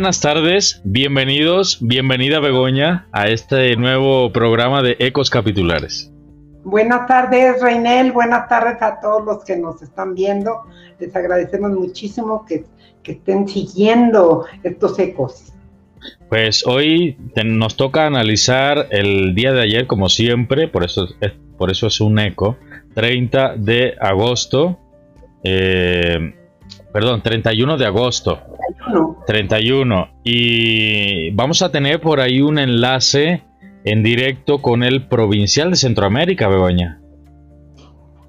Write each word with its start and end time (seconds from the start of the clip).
Buenas 0.00 0.20
tardes, 0.20 0.80
bienvenidos, 0.82 1.76
bienvenida 1.82 2.40
Begoña 2.40 3.06
a 3.12 3.28
este 3.28 3.76
nuevo 3.76 4.32
programa 4.32 4.82
de 4.82 4.96
Ecos 4.98 5.28
Capitulares. 5.28 6.10
Buenas 6.64 7.06
tardes, 7.06 7.60
Reinel, 7.60 8.10
buenas 8.10 8.48
tardes 8.48 8.80
a 8.80 8.98
todos 8.98 9.26
los 9.26 9.44
que 9.44 9.58
nos 9.58 9.82
están 9.82 10.14
viendo. 10.14 10.62
Les 10.98 11.14
agradecemos 11.14 11.72
muchísimo 11.72 12.46
que, 12.46 12.64
estén 13.04 13.46
siguiendo 13.46 14.46
estos 14.62 14.98
ecos. 14.98 15.52
Pues 16.30 16.66
hoy 16.66 17.18
nos 17.44 17.76
toca 17.76 18.06
analizar 18.06 18.86
el 18.90 19.34
día 19.34 19.52
de 19.52 19.60
ayer, 19.60 19.86
como 19.86 20.08
siempre, 20.08 20.66
por 20.66 20.82
eso 20.82 21.08
es, 21.20 21.32
por 21.58 21.70
eso 21.70 21.88
es 21.88 22.00
un 22.00 22.18
eco, 22.18 22.56
30 22.94 23.56
de 23.58 23.96
agosto. 24.00 24.78
Eh, 25.44 26.34
perdón, 26.90 27.22
31 27.22 27.76
de 27.76 27.84
agosto. 27.84 28.40
31. 29.26 30.08
Y 30.24 31.30
vamos 31.32 31.62
a 31.62 31.70
tener 31.70 32.00
por 32.00 32.20
ahí 32.20 32.40
un 32.40 32.58
enlace 32.58 33.44
en 33.84 34.02
directo 34.02 34.60
con 34.60 34.82
el 34.82 35.08
provincial 35.08 35.70
de 35.70 35.76
Centroamérica, 35.76 36.48
Begoña. 36.48 37.00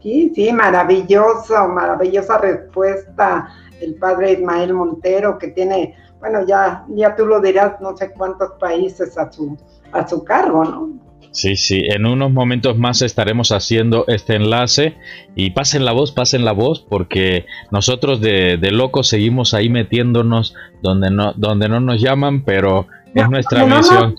Sí, 0.02 0.32
sí, 0.34 0.52
maravilloso, 0.52 1.68
maravillosa 1.68 2.38
respuesta. 2.40 3.49
El 3.80 3.96
padre 3.96 4.34
Ismael 4.34 4.73
Montero, 4.73 5.38
que 5.38 5.49
tiene, 5.49 5.96
bueno, 6.20 6.46
ya, 6.46 6.85
ya 6.90 7.16
tú 7.16 7.26
lo 7.26 7.40
dirás, 7.40 7.80
no 7.82 7.96
sé 7.98 8.12
cuántos 8.12 8.51
países 8.60 9.18
a 9.18 9.32
su, 9.32 9.57
a 9.91 10.07
su 10.07 10.23
cargo, 10.23 10.63
¿no? 10.63 11.10
Sí, 11.32 11.55
sí, 11.55 11.82
en 11.87 12.05
unos 12.05 12.32
momentos 12.32 12.77
más 12.77 13.01
estaremos 13.01 13.54
haciendo 13.54 14.04
este 14.07 14.35
enlace 14.35 14.98
y 15.34 15.51
pasen 15.51 15.85
la 15.85 15.93
voz, 15.93 16.12
pasen 16.12 16.43
la 16.43 16.51
voz, 16.51 16.85
porque 16.88 17.46
nosotros 17.71 18.20
de, 18.20 18.57
de 18.57 18.71
locos 18.71 19.07
seguimos 19.07 19.54
ahí 19.54 19.70
metiéndonos 19.70 20.54
donde 20.84 21.10
no, 21.10 21.34
donde 21.34 21.70
no 21.70 21.79
nos 21.79 22.01
llaman, 22.01 22.43
pero 22.43 22.88
es 23.15 23.29
nuestra 23.29 23.65
misión. 23.65 24.15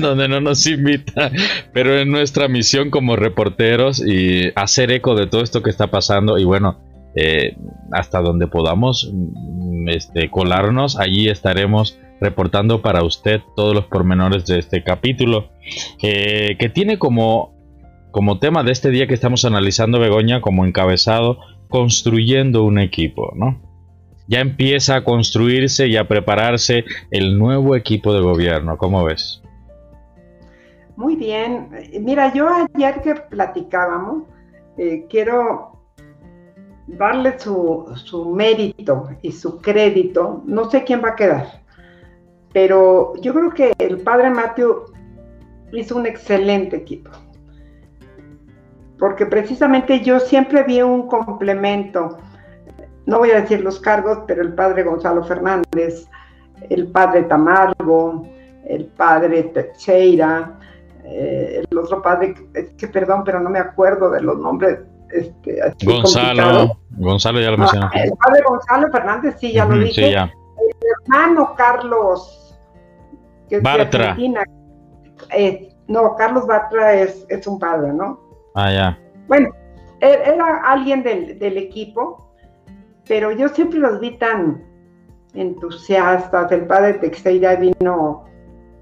donde 0.00 0.28
no 0.28 0.40
nos 0.40 0.64
invita, 0.66 1.30
pero 1.72 1.94
es 1.98 2.06
nuestra 2.06 2.46
misión 2.46 2.90
como 2.90 3.16
reporteros 3.16 4.04
y 4.04 4.52
hacer 4.54 4.92
eco 4.92 5.16
de 5.16 5.26
todo 5.26 5.42
esto 5.42 5.62
que 5.62 5.70
está 5.70 5.88
pasando 5.88 6.38
y 6.38 6.44
bueno, 6.44 6.78
eh, 7.16 7.56
hasta 7.92 8.20
donde 8.20 8.46
podamos 8.46 9.10
mm, 9.12 9.88
este, 9.88 10.30
colarnos, 10.30 10.98
allí 10.98 11.28
estaremos 11.28 11.98
reportando 12.20 12.82
para 12.82 13.04
usted 13.04 13.40
todos 13.56 13.74
los 13.74 13.86
pormenores 13.86 14.46
de 14.46 14.58
este 14.58 14.82
capítulo, 14.82 15.50
eh, 16.02 16.56
que 16.58 16.68
tiene 16.68 16.98
como, 16.98 17.54
como 18.10 18.38
tema 18.38 18.62
de 18.62 18.72
este 18.72 18.90
día 18.90 19.06
que 19.06 19.14
estamos 19.14 19.44
analizando 19.44 19.98
Begoña, 19.98 20.40
como 20.40 20.64
encabezado, 20.64 21.38
construyendo 21.68 22.64
un 22.64 22.78
equipo, 22.78 23.32
¿no? 23.34 23.60
Ya 24.26 24.40
empieza 24.40 24.96
a 24.96 25.04
construirse 25.04 25.86
y 25.86 25.96
a 25.96 26.08
prepararse 26.08 26.84
el 27.10 27.38
nuevo 27.38 27.76
equipo 27.76 28.14
de 28.14 28.20
gobierno, 28.20 28.78
¿cómo 28.78 29.04
ves? 29.04 29.42
Muy 30.96 31.16
bien, 31.16 31.68
mira, 32.00 32.32
yo 32.32 32.48
ayer 32.48 33.02
que 33.02 33.14
platicábamos, 33.16 34.22
eh, 34.78 35.06
quiero 35.10 35.74
darle 36.86 37.38
su, 37.38 37.92
su 37.96 38.30
mérito 38.30 39.08
y 39.22 39.32
su 39.32 39.60
crédito, 39.60 40.42
no 40.46 40.70
sé 40.70 40.84
quién 40.84 41.02
va 41.02 41.10
a 41.10 41.16
quedar, 41.16 41.63
pero 42.54 43.14
yo 43.20 43.34
creo 43.34 43.50
que 43.50 43.74
el 43.78 43.98
padre 43.98 44.30
Mateo 44.30 44.86
hizo 45.72 45.96
un 45.96 46.06
excelente 46.06 46.76
equipo. 46.76 47.10
Porque 48.96 49.26
precisamente 49.26 50.00
yo 50.00 50.20
siempre 50.20 50.62
vi 50.62 50.80
un 50.80 51.08
complemento, 51.08 52.16
no 53.06 53.18
voy 53.18 53.32
a 53.32 53.40
decir 53.40 53.60
los 53.60 53.80
cargos, 53.80 54.20
pero 54.28 54.40
el 54.40 54.54
padre 54.54 54.84
Gonzalo 54.84 55.24
Fernández, 55.24 56.08
el 56.70 56.86
padre 56.86 57.24
Tamargo, 57.24 58.22
el 58.64 58.86
padre 58.86 59.42
Teixeira, 59.42 60.56
eh, 61.04 61.64
el 61.68 61.76
otro 61.76 62.00
padre, 62.00 62.36
es 62.54 62.70
que 62.74 62.86
perdón, 62.86 63.24
pero 63.24 63.40
no 63.40 63.50
me 63.50 63.58
acuerdo 63.58 64.12
de 64.12 64.22
los 64.22 64.38
nombres. 64.38 64.78
Este, 65.10 65.58
Gonzalo, 65.84 66.78
Gonzalo 66.90 67.40
ya 67.40 67.50
lo 67.50 67.58
mencioné. 67.58 67.86
el 67.94 68.12
padre 68.12 68.42
Gonzalo 68.46 68.92
Fernández, 68.92 69.36
sí, 69.40 69.52
ya 69.52 69.64
lo 69.64 69.76
dije. 69.76 70.14
El 70.14 70.30
hermano 71.04 71.52
Carlos 71.56 72.43
Bartra. 73.62 74.16
Eh, 75.30 75.74
no, 75.88 76.16
Carlos 76.16 76.46
Bartra 76.46 76.94
es, 76.94 77.26
es, 77.28 77.46
un 77.46 77.58
padre, 77.58 77.92
¿no? 77.92 78.20
Ah, 78.54 78.72
ya. 78.72 78.98
Bueno, 79.28 79.50
era 80.00 80.62
alguien 80.64 81.02
del, 81.02 81.38
del, 81.38 81.56
equipo, 81.56 82.30
pero 83.06 83.32
yo 83.32 83.48
siempre 83.48 83.78
los 83.78 84.00
vi 84.00 84.16
tan 84.18 84.62
entusiastas. 85.34 86.50
El 86.52 86.66
padre 86.66 86.94
Texeira 86.94 87.56
vino 87.56 88.24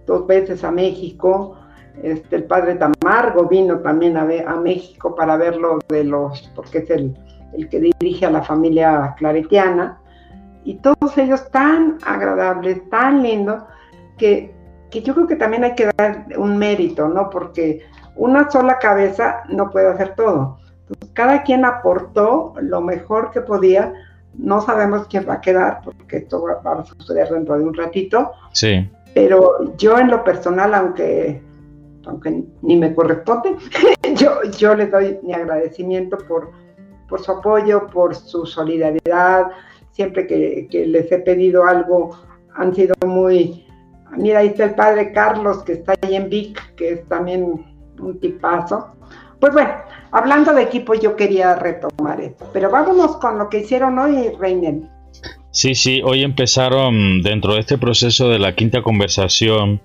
dos 0.06 0.26
veces 0.26 0.64
a 0.64 0.70
México. 0.70 1.56
Este, 2.02 2.36
el 2.36 2.44
padre 2.44 2.76
Tamargo 2.76 3.46
vino 3.48 3.78
también 3.80 4.16
a, 4.16 4.24
ver, 4.24 4.48
a 4.48 4.56
México 4.56 5.14
para 5.14 5.36
verlo 5.36 5.78
de 5.88 6.04
los, 6.04 6.50
porque 6.54 6.78
es 6.78 6.90
el, 6.90 7.16
el 7.52 7.68
que 7.68 7.80
dirige 7.80 8.26
a 8.26 8.30
la 8.30 8.42
familia 8.42 9.14
claretiana. 9.18 10.00
Y 10.64 10.74
todos 10.76 11.18
ellos 11.18 11.50
tan 11.50 11.98
agradables, 12.06 12.88
tan 12.88 13.22
lindos, 13.22 13.62
que 14.22 14.62
que 14.92 15.02
yo 15.02 15.14
creo 15.14 15.26
que 15.26 15.36
también 15.36 15.64
hay 15.64 15.74
que 15.74 15.90
dar 15.96 16.26
un 16.36 16.58
mérito, 16.58 17.08
¿no? 17.08 17.30
Porque 17.30 17.80
una 18.14 18.48
sola 18.50 18.78
cabeza 18.78 19.42
no 19.48 19.70
puede 19.70 19.88
hacer 19.88 20.14
todo. 20.14 20.58
cada 21.14 21.42
quien 21.42 21.64
aportó 21.64 22.52
lo 22.60 22.82
mejor 22.82 23.30
que 23.30 23.40
podía. 23.40 23.92
No 24.34 24.60
sabemos 24.60 25.06
quién 25.08 25.26
va 25.28 25.34
a 25.34 25.40
quedar, 25.40 25.80
porque 25.82 26.18
esto 26.18 26.42
va, 26.42 26.72
a 26.72 26.84
suceder 26.84 27.28
dentro 27.30 27.56
de 27.56 27.64
un 27.64 27.74
ratito. 27.74 28.32
Sí. 28.52 28.90
Pero 29.14 29.74
yo 29.76 29.98
en 29.98 30.08
lo 30.08 30.22
personal, 30.24 30.74
aunque, 30.74 31.42
aunque 32.06 32.44
ni 32.60 32.76
me 32.76 32.94
corresponde, 32.94 33.56
yo, 34.16 34.42
yo 34.58 34.74
les 34.74 34.90
doy 34.90 35.18
mi 35.22 35.32
agradecimiento 35.32 36.18
por, 36.18 36.50
por 37.08 37.20
su 37.20 37.32
apoyo, 37.32 37.86
por 37.86 38.14
su 38.14 38.44
solidaridad. 38.44 39.46
Siempre 39.92 40.26
que, 40.26 40.68
que 40.70 40.86
les 40.86 41.10
he 41.12 41.18
pedido 41.18 41.64
algo, 41.64 42.10
han 42.54 42.74
sido 42.74 42.94
muy 43.06 43.66
Mira, 44.16 44.40
ahí 44.40 44.48
está 44.48 44.64
el 44.64 44.74
padre 44.74 45.12
Carlos, 45.12 45.62
que 45.64 45.72
está 45.74 45.94
ahí 46.02 46.16
en 46.16 46.28
Vic, 46.28 46.74
que 46.76 46.92
es 46.92 47.08
también 47.08 47.64
un 47.98 48.20
tipazo. 48.20 48.94
Pues 49.40 49.52
bueno, 49.52 49.72
hablando 50.12 50.52
de 50.54 50.62
equipo, 50.62 50.94
yo 50.94 51.16
quería 51.16 51.56
retomar 51.56 52.20
esto. 52.20 52.48
Pero 52.52 52.70
vámonos 52.70 53.16
con 53.16 53.38
lo 53.38 53.48
que 53.48 53.58
hicieron 53.58 53.98
hoy, 53.98 54.30
Reinen. 54.38 54.88
Sí, 55.50 55.74
sí, 55.74 56.00
hoy 56.04 56.22
empezaron 56.22 57.22
dentro 57.22 57.54
de 57.54 57.60
este 57.60 57.76
proceso 57.76 58.28
de 58.28 58.38
la 58.38 58.54
quinta 58.54 58.82
conversación 58.82 59.82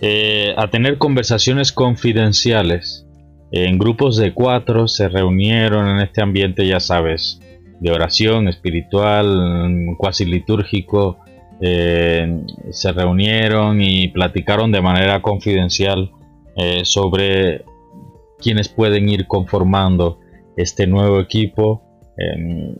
eh, 0.00 0.54
a 0.56 0.68
tener 0.68 0.98
conversaciones 0.98 1.70
confidenciales. 1.70 3.06
En 3.52 3.78
grupos 3.78 4.16
de 4.16 4.34
cuatro 4.34 4.88
se 4.88 5.08
reunieron 5.08 5.88
en 5.88 6.00
este 6.00 6.22
ambiente, 6.22 6.66
ya 6.66 6.80
sabes, 6.80 7.40
de 7.80 7.92
oración 7.92 8.48
espiritual, 8.48 9.94
cuasi 9.98 10.24
litúrgico, 10.24 11.18
eh, 11.60 12.40
se 12.70 12.92
reunieron 12.92 13.80
y 13.80 14.08
platicaron 14.08 14.72
de 14.72 14.80
manera 14.80 15.22
confidencial 15.22 16.10
eh, 16.56 16.84
sobre 16.84 17.64
quienes 18.38 18.68
pueden 18.68 19.08
ir 19.08 19.26
conformando 19.26 20.18
este 20.56 20.86
nuevo 20.86 21.20
equipo. 21.20 21.82
Em, 22.16 22.74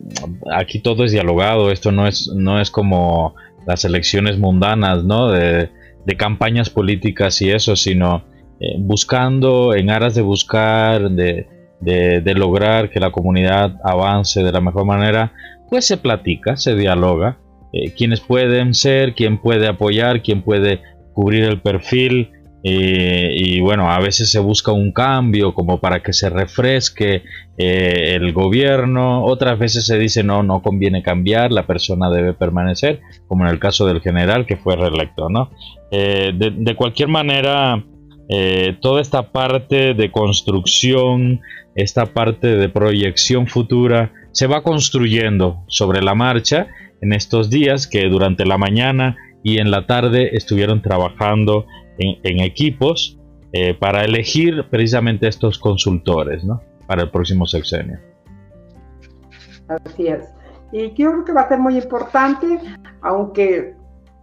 aquí 0.53 0.79
todo 0.79 1.03
es 1.03 1.11
dialogado, 1.11 1.71
esto 1.71 1.91
no 1.91 2.07
es, 2.07 2.29
no 2.33 2.59
es 2.59 2.69
como 2.71 3.35
las 3.65 3.83
elecciones 3.85 4.37
mundanas, 4.37 5.03
¿no? 5.03 5.29
De, 5.31 5.69
campañas 6.17 6.69
políticas 6.69 7.41
y 7.41 7.49
eso, 7.49 7.75
sino 7.75 8.25
eh, 8.59 8.75
buscando, 8.77 9.73
en 9.73 9.89
aras 9.89 10.13
de 10.13 10.21
buscar, 10.21 11.09
de, 11.09 11.47
de, 11.81 12.33
lograr 12.35 12.91
que 12.91 12.99
la 12.99 13.11
comunidad 13.11 13.79
avance 13.83 14.43
de 14.43 14.51
la 14.51 14.61
mejor 14.61 14.85
manera, 14.85 15.33
pues 15.67 15.85
se 15.85 15.97
platica, 15.97 16.57
se 16.57 16.75
dialoga 16.75 17.39
eh, 17.75 17.91
quiénes 17.93 18.21
pueden 18.21 18.73
ser, 18.73 19.15
quién 19.15 19.37
puede 19.37 19.67
apoyar, 19.67 20.23
quién 20.23 20.41
puede 20.41 20.81
cubrir 21.13 21.43
el 21.43 21.61
perfil. 21.61 22.31
Eh, 22.63 23.35
y 23.35 23.59
bueno, 23.59 23.91
a 23.91 23.99
veces 23.99 24.31
se 24.31 24.39
busca 24.39 24.71
un 24.71 24.93
cambio 24.93 25.53
como 25.53 25.79
para 25.81 26.01
que 26.01 26.13
se 26.13 26.29
refresque 26.29 27.23
eh, 27.57 28.15
el 28.15 28.31
gobierno, 28.31 29.23
otras 29.23 29.59
veces 29.59 29.85
se 29.85 29.99
dice 29.99 30.23
no, 30.23 30.41
no 30.41 30.63
conviene 30.63 31.03
cambiar, 31.03 31.51
la 31.51 31.67
persona 31.67 32.09
debe 32.09 32.33
permanecer, 32.33 33.01
como 33.27 33.45
en 33.45 33.51
el 33.51 33.59
caso 33.59 33.85
del 33.85 34.01
general 34.01 34.47
que 34.47 34.55
fue 34.55 34.75
reelecto, 34.77 35.29
¿no? 35.29 35.51
De, 35.91 36.33
de, 36.33 36.75
cualquier 36.75 37.07
manera, 37.07 37.85
toda 38.81 38.99
esta 38.99 39.31
parte 39.31 39.93
de 39.93 40.11
construcción, 40.11 41.41
esta 41.75 42.07
parte 42.07 42.47
de 42.57 42.67
proyección 42.67 43.47
futura, 43.47 44.11
se 44.31 44.47
va 44.47 44.63
construyendo 44.63 45.63
sobre 45.67 46.01
la 46.01 46.15
marcha 46.15 46.67
en 47.01 47.13
estos 47.13 47.49
días 47.49 47.87
que 47.87 48.07
durante 48.07 48.45
la 48.45 48.57
mañana 48.57 49.15
y 49.43 49.59
en 49.59 49.71
la 49.71 49.85
tarde 49.85 50.35
estuvieron 50.35 50.81
trabajando 50.81 51.65
en, 51.97 52.39
equipos 52.41 53.19
eh, 53.53 53.73
para 53.73 54.03
elegir 54.03 54.65
precisamente 54.69 55.27
estos 55.27 55.59
consultores 55.59 56.43
¿no? 56.43 56.61
para 56.87 57.03
el 57.03 57.11
próximo 57.11 57.45
sexenio. 57.45 57.99
Así 59.67 60.07
es. 60.07 60.25
Y 60.71 60.89
yo 60.95 61.11
creo 61.11 61.25
que 61.25 61.33
va 61.33 61.41
a 61.41 61.47
ser 61.47 61.59
muy 61.59 61.77
importante, 61.77 62.59
aunque 63.01 63.75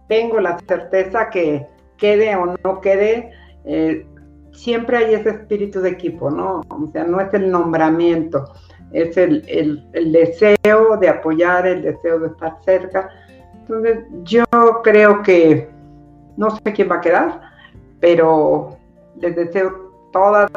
tengo 0.07 0.39
la 0.39 0.59
certeza 0.59 1.29
que 1.29 1.65
quede 1.97 2.35
o 2.35 2.55
no 2.63 2.81
quede, 2.81 3.31
eh, 3.65 4.05
siempre 4.51 4.97
hay 4.97 5.13
ese 5.15 5.29
espíritu 5.29 5.81
de 5.81 5.89
equipo, 5.89 6.29
¿no? 6.29 6.61
O 6.69 6.89
sea, 6.91 7.05
no 7.05 7.19
es 7.19 7.33
el 7.33 7.49
nombramiento, 7.49 8.53
es 8.93 9.17
el, 9.17 9.43
el, 9.47 10.11
deseo 10.11 10.97
de 10.97 11.09
apoyar, 11.09 11.65
el 11.65 11.81
deseo 11.81 12.19
de 12.19 12.27
estar 12.27 12.57
cerca. 12.63 13.09
Entonces, 13.53 13.99
yo 14.23 14.45
creo 14.83 15.21
que 15.23 15.67
no 16.37 16.51
sé 16.51 16.73
quién 16.73 16.89
va 16.89 16.95
a 16.97 17.01
quedar, 17.01 17.41
pero 17.99 18.77
les 19.19 19.35
deseo 19.35 19.91
todas, 20.11 20.49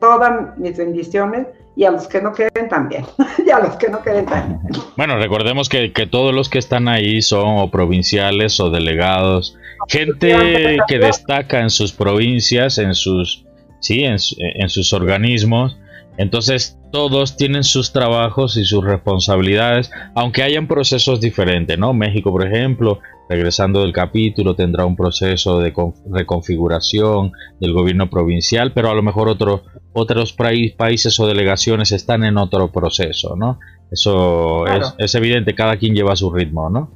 todas 0.00 0.58
mis 0.58 0.76
bendiciones 0.76 1.46
y 1.76 1.84
a 1.84 1.90
los 1.90 2.06
que 2.06 2.20
no 2.20 2.32
queden 2.32 2.68
también, 2.68 3.04
y 3.46 3.50
a 3.50 3.60
los 3.60 3.76
que 3.76 3.88
no 3.88 4.02
queden 4.02 4.26
también. 4.26 4.60
Bueno, 4.96 5.16
recordemos 5.16 5.68
que, 5.68 5.92
que 5.92 6.06
todos 6.06 6.34
los 6.34 6.48
que 6.48 6.58
están 6.58 6.88
ahí 6.88 7.22
son 7.22 7.58
o 7.58 7.70
provinciales 7.70 8.58
o 8.60 8.70
delegados, 8.70 9.56
gente 9.88 10.78
que 10.88 10.98
destaca 10.98 11.60
en 11.60 11.70
sus 11.70 11.92
provincias, 11.92 12.78
en 12.78 12.94
sus, 12.94 13.44
sí, 13.80 14.04
en, 14.04 14.16
en 14.38 14.68
sus 14.68 14.92
organismos, 14.92 15.76
entonces 16.16 16.78
todos 16.92 17.36
tienen 17.36 17.64
sus 17.64 17.92
trabajos 17.92 18.56
y 18.56 18.64
sus 18.64 18.84
responsabilidades, 18.84 19.90
aunque 20.14 20.42
hayan 20.42 20.68
procesos 20.68 21.20
diferentes, 21.20 21.76
¿no? 21.78 21.92
México, 21.92 22.30
por 22.30 22.46
ejemplo, 22.46 23.00
regresando 23.28 23.80
del 23.80 23.92
capítulo, 23.92 24.54
tendrá 24.54 24.84
un 24.84 24.94
proceso 24.94 25.58
de 25.58 25.74
reconfiguración 26.10 27.32
del 27.60 27.72
gobierno 27.72 28.08
provincial, 28.08 28.72
pero 28.72 28.90
a 28.90 28.94
lo 28.94 29.02
mejor 29.02 29.28
otros 29.28 29.62
otros 29.94 30.32
países 30.32 31.18
o 31.20 31.26
delegaciones 31.26 31.92
están 31.92 32.24
en 32.24 32.36
otro 32.36 32.70
proceso, 32.70 33.36
¿no? 33.36 33.60
Eso 33.90 34.66
es, 34.98 35.14
evidente, 35.14 35.54
cada 35.54 35.76
quien 35.76 35.94
lleva 35.94 36.16
su 36.16 36.32
ritmo, 36.32 36.68
¿no? 36.68 36.90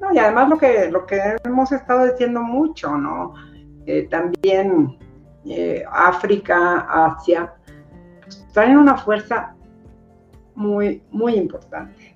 No, 0.00 0.12
y 0.14 0.18
además 0.18 0.48
lo 0.48 0.56
que, 0.56 0.88
lo 0.90 1.04
que 1.04 1.20
hemos 1.44 1.72
estado 1.72 2.06
diciendo 2.06 2.42
mucho, 2.42 2.96
¿no? 2.96 3.34
Eh, 3.86 4.06
también 4.08 4.96
eh, 5.46 5.82
África, 5.90 6.86
Asia, 6.88 7.54
traen 8.54 8.78
una 8.78 8.96
fuerza 8.96 9.54
muy, 10.54 11.02
muy 11.10 11.34
importante, 11.34 12.14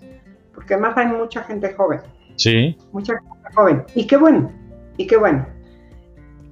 porque 0.55 0.75
además 0.75 0.97
hay 0.97 1.09
mucha 1.09 1.43
gente 1.43 1.75
joven. 1.75 2.01
Sí. 2.37 2.79
Mucha 2.93 3.15
gente 3.15 3.55
joven. 3.55 3.85
Y 3.95 4.07
qué 4.07 4.17
bueno, 4.17 4.51
y 4.97 5.07
qué 5.07 5.17
bueno. 5.19 5.45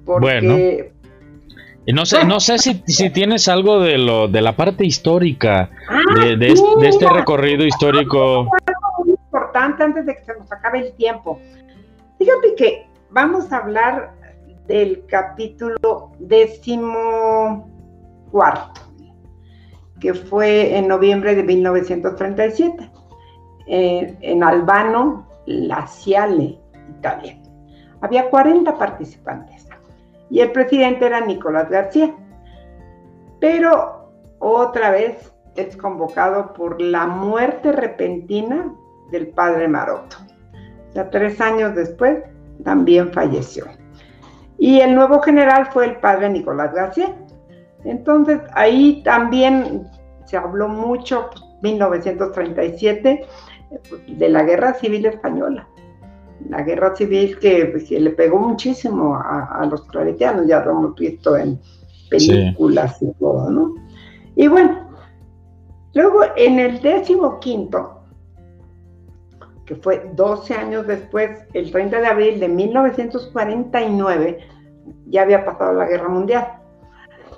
Porque, 0.05 0.91
no 1.93 2.05
sé, 2.05 2.25
no 2.25 2.39
sé 2.39 2.57
si, 2.59 2.83
si, 2.85 3.09
tienes 3.09 3.47
algo 3.47 3.79
de 3.79 3.97
lo 3.97 4.27
de 4.27 4.41
la 4.41 4.55
parte 4.55 4.85
histórica 4.85 5.69
ah, 5.89 6.25
de, 6.37 6.53
este 6.83 7.09
recorrido 7.09 7.65
histórico. 7.65 8.49
Muy 8.99 9.11
importante 9.11 9.83
antes 9.83 10.05
de 10.05 10.15
que 10.15 10.23
se 10.23 10.33
nos 10.37 10.51
acabe 10.51 10.79
el 10.79 10.93
tiempo. 10.93 11.39
Fíjate 12.17 12.55
que 12.55 12.87
vamos 13.11 13.51
a 13.53 13.57
hablar 13.57 14.11
del 14.67 15.05
capítulo 15.07 16.11
décimo 16.19 17.69
cuarto, 18.31 18.81
que 19.99 20.13
fue 20.13 20.77
en 20.77 20.87
noviembre 20.87 21.35
de 21.35 21.43
1937. 21.43 22.91
Eh, 23.67 24.17
en 24.21 24.43
Albano, 24.43 25.27
Laziale, 25.45 26.59
Italia. 26.89 27.37
Había 28.01 28.29
40 28.29 28.77
participantes 28.77 29.67
y 30.29 30.39
el 30.39 30.51
presidente 30.51 31.05
era 31.05 31.21
Nicolás 31.21 31.69
García. 31.69 32.13
Pero 33.39 34.11
otra 34.39 34.91
vez 34.91 35.33
es 35.55 35.75
convocado 35.77 36.53
por 36.53 36.81
la 36.81 37.07
muerte 37.07 37.71
repentina 37.71 38.73
del 39.11 39.27
padre 39.29 39.67
Maroto. 39.67 40.17
O 40.89 40.93
sea, 40.93 41.09
tres 41.09 41.39
años 41.41 41.75
después 41.75 42.23
también 42.63 43.11
falleció. 43.13 43.65
Y 44.57 44.79
el 44.81 44.95
nuevo 44.95 45.21
general 45.21 45.67
fue 45.67 45.85
el 45.85 45.97
padre 45.97 46.29
Nicolás 46.29 46.73
García. 46.73 47.15
Entonces 47.87 48.41
ahí 48.53 49.01
también 49.03 49.87
se 50.25 50.35
habló 50.37 50.67
mucho, 50.67 51.29
1937, 51.61 53.25
de 54.07 54.29
la 54.29 54.43
guerra 54.43 54.73
civil 54.73 55.05
española. 55.05 55.67
La 56.49 56.63
guerra 56.63 56.95
civil 56.95 57.39
que, 57.39 57.73
le 57.89 58.09
pegó 58.11 58.37
muchísimo 58.39 59.15
a, 59.15 59.65
los 59.69 59.83
claretianos, 59.85 60.47
ya 60.47 60.63
lo 60.63 60.71
hemos 60.71 60.95
visto 60.95 61.35
en 61.37 61.59
películas 62.09 63.01
y 63.01 63.11
todo, 63.13 63.49
¿no? 63.49 63.75
Y 64.35 64.47
bueno, 64.47 64.87
luego 65.93 66.21
en 66.35 66.59
el 66.59 66.81
décimo 66.81 67.39
quinto, 67.39 68.01
que 69.65 69.75
fue 69.75 70.11
12 70.13 70.53
años 70.53 70.87
después, 70.87 71.39
el 71.53 71.71
30 71.71 72.01
de 72.01 72.07
abril 72.07 72.39
de 72.39 72.47
1949, 72.49 74.39
ya 75.07 75.23
había 75.23 75.43
pasado 75.43 75.73
la 75.73 75.85
guerra 75.85 76.09
mundial. 76.09 76.57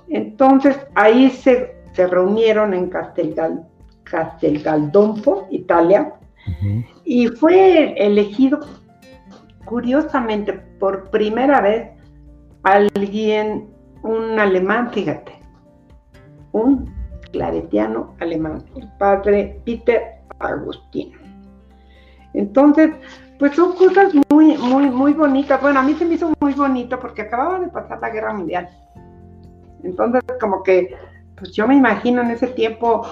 Entonces 0.10 0.78
ahí 0.96 1.30
se, 1.30 1.76
se 1.94 2.08
reunieron 2.08 2.74
en 2.74 2.90
Castel, 2.90 3.36
Castel 4.04 4.62
Galdonfo, 4.64 5.48
Italia, 5.52 6.14
y 7.06 7.28
fue 7.28 7.94
elegido, 7.94 8.60
curiosamente, 9.66 10.54
por 10.54 11.12
primera 11.12 11.62
vez, 11.62 11.92
alguien, 12.64 13.70
un 14.02 14.40
alemán, 14.40 14.92
fíjate, 14.92 15.34
un 16.52 16.92
claretiano 17.32 18.16
alemán, 18.20 18.64
el 18.76 18.90
padre 18.98 19.62
Peter 19.64 20.22
Agustín. 20.40 21.12
Entonces, 22.34 22.92
pues 23.38 23.56
son 23.56 23.76
cosas 23.76 24.14
muy, 24.30 24.58
muy, 24.58 24.90
muy 24.90 25.14
bonitas. 25.14 25.62
Bueno, 25.62 25.80
a 25.80 25.84
mí 25.84 25.94
se 25.94 26.06
me 26.06 26.16
hizo 26.16 26.32
muy 26.40 26.54
bonito 26.54 27.00
porque 27.00 27.24
acababa 27.24 27.60
de 27.60 27.68
pasar 27.70 28.00
la 28.02 28.10
guerra 28.10 28.34
mundial. 28.34 28.70
Entonces, 29.84 30.22
como 30.40 30.64
que, 30.64 30.96
pues 31.36 31.52
yo 31.52 31.68
me 31.68 31.76
imagino 31.76 32.22
en 32.22 32.32
ese 32.32 32.48
tiempo, 32.48 33.06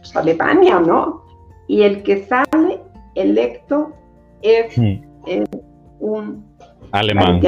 pues 0.00 0.16
Alemania, 0.16 0.80
¿no? 0.80 1.24
y 1.66 1.82
el 1.82 2.02
que 2.02 2.24
sale 2.24 2.80
electo 3.14 3.92
es, 4.42 4.76
hmm. 4.76 5.44
un 6.00 6.44
alemán. 6.92 7.40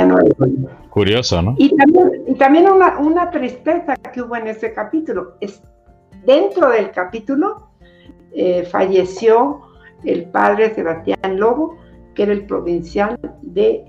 Curioso, 0.91 1.43
¿no? 1.43 1.55
Y 1.59 1.77
también, 2.39 2.67
una, 2.71 3.31
tristeza 3.31 3.95
que 3.97 4.23
hubo 4.23 4.35
en 4.37 4.47
ese 4.49 4.73
capítulo. 4.73 5.35
Es, 5.41 5.63
dentro 6.25 6.71
del 6.71 6.91
capítulo 6.91 7.69
eh, 8.33 8.65
falleció 8.65 9.61
el 10.05 10.25
padre 10.31 10.75
Sebastián 10.75 11.39
Lobo, 11.39 11.77
que 12.15 12.23
era 12.23 12.33
el 12.33 12.47
provincial 12.47 13.19
de, 13.43 13.85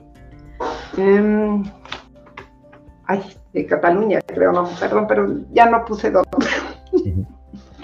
em, 0.97 1.63
ay, 3.05 3.23
de 3.57 3.65
Cataluña, 3.65 4.19
creo, 4.25 4.51
no, 4.51 4.69
perdón, 4.79 5.05
pero 5.07 5.27
ya 5.51 5.69
no 5.69 5.83
puse 5.85 6.11
dos. 6.11 6.25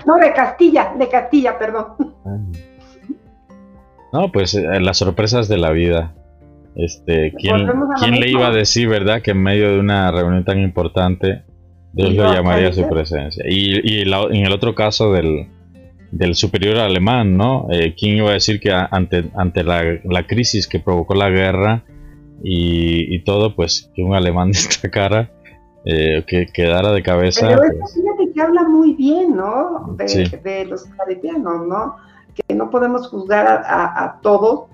No, 0.06 0.18
de 0.18 0.34
Castilla, 0.34 0.94
de 1.00 1.08
Castilla, 1.08 1.58
perdón. 1.58 1.86
No, 4.12 4.32
pues 4.34 4.54
eh, 4.54 4.82
las 4.82 4.98
sorpresas 4.98 5.48
de 5.48 5.58
la 5.58 5.72
vida. 5.72 6.14
Este, 6.76 7.34
¿quién, 7.38 7.72
¿quién 7.98 8.20
le 8.20 8.30
iba 8.30 8.48
a 8.48 8.52
decir, 8.52 8.90
verdad, 8.90 9.22
que 9.22 9.32
en 9.32 9.42
medio 9.42 9.72
de 9.72 9.80
una 9.80 10.12
reunión 10.12 10.44
tan 10.44 10.60
importante 10.60 11.44
Dios 11.94 12.14
lo 12.16 12.34
llamaría 12.34 12.68
a 12.68 12.74
su 12.74 12.90
presencia? 12.90 13.46
Y, 13.48 14.02
en 14.02 14.46
el 14.46 14.52
otro 14.52 14.76
caso 14.76 15.14
del, 15.14 15.48
superior 16.34 16.80
alemán, 16.80 17.38
¿no? 17.38 17.68
Eh, 17.72 17.96
¿Quién 17.98 18.18
iba 18.18 18.32
a 18.32 18.34
decir 18.34 18.60
que 18.60 18.74
ante, 18.74 19.32
ante 19.36 19.64
la, 19.64 20.28
crisis 20.28 20.68
que 20.68 20.80
provocó 20.82 21.16
la 21.16 21.30
guerra 21.30 21.86
y, 22.44 23.16
y 23.16 23.24
todo, 23.24 23.56
pues 23.56 23.90
que 23.96 24.04
un 24.04 24.16
alemán 24.16 24.48
destacara 24.52 25.32
eh, 25.86 26.24
que 26.26 26.46
quedara 26.48 26.92
de 26.92 27.04
cabeza. 27.04 27.48
Pero 27.48 27.62
pues... 27.80 27.94
fíjate 27.94 28.32
que 28.34 28.42
habla 28.42 28.64
muy 28.64 28.94
bien, 28.94 29.36
¿no? 29.36 29.96
De, 29.98 30.66
los 30.66 30.86
caretianos, 30.86 31.68
¿no? 31.68 31.98
Que 32.34 32.56
no 32.56 32.70
podemos 32.70 33.10
juzgar 33.10 33.64
a, 33.66 34.20
todos 34.22 34.70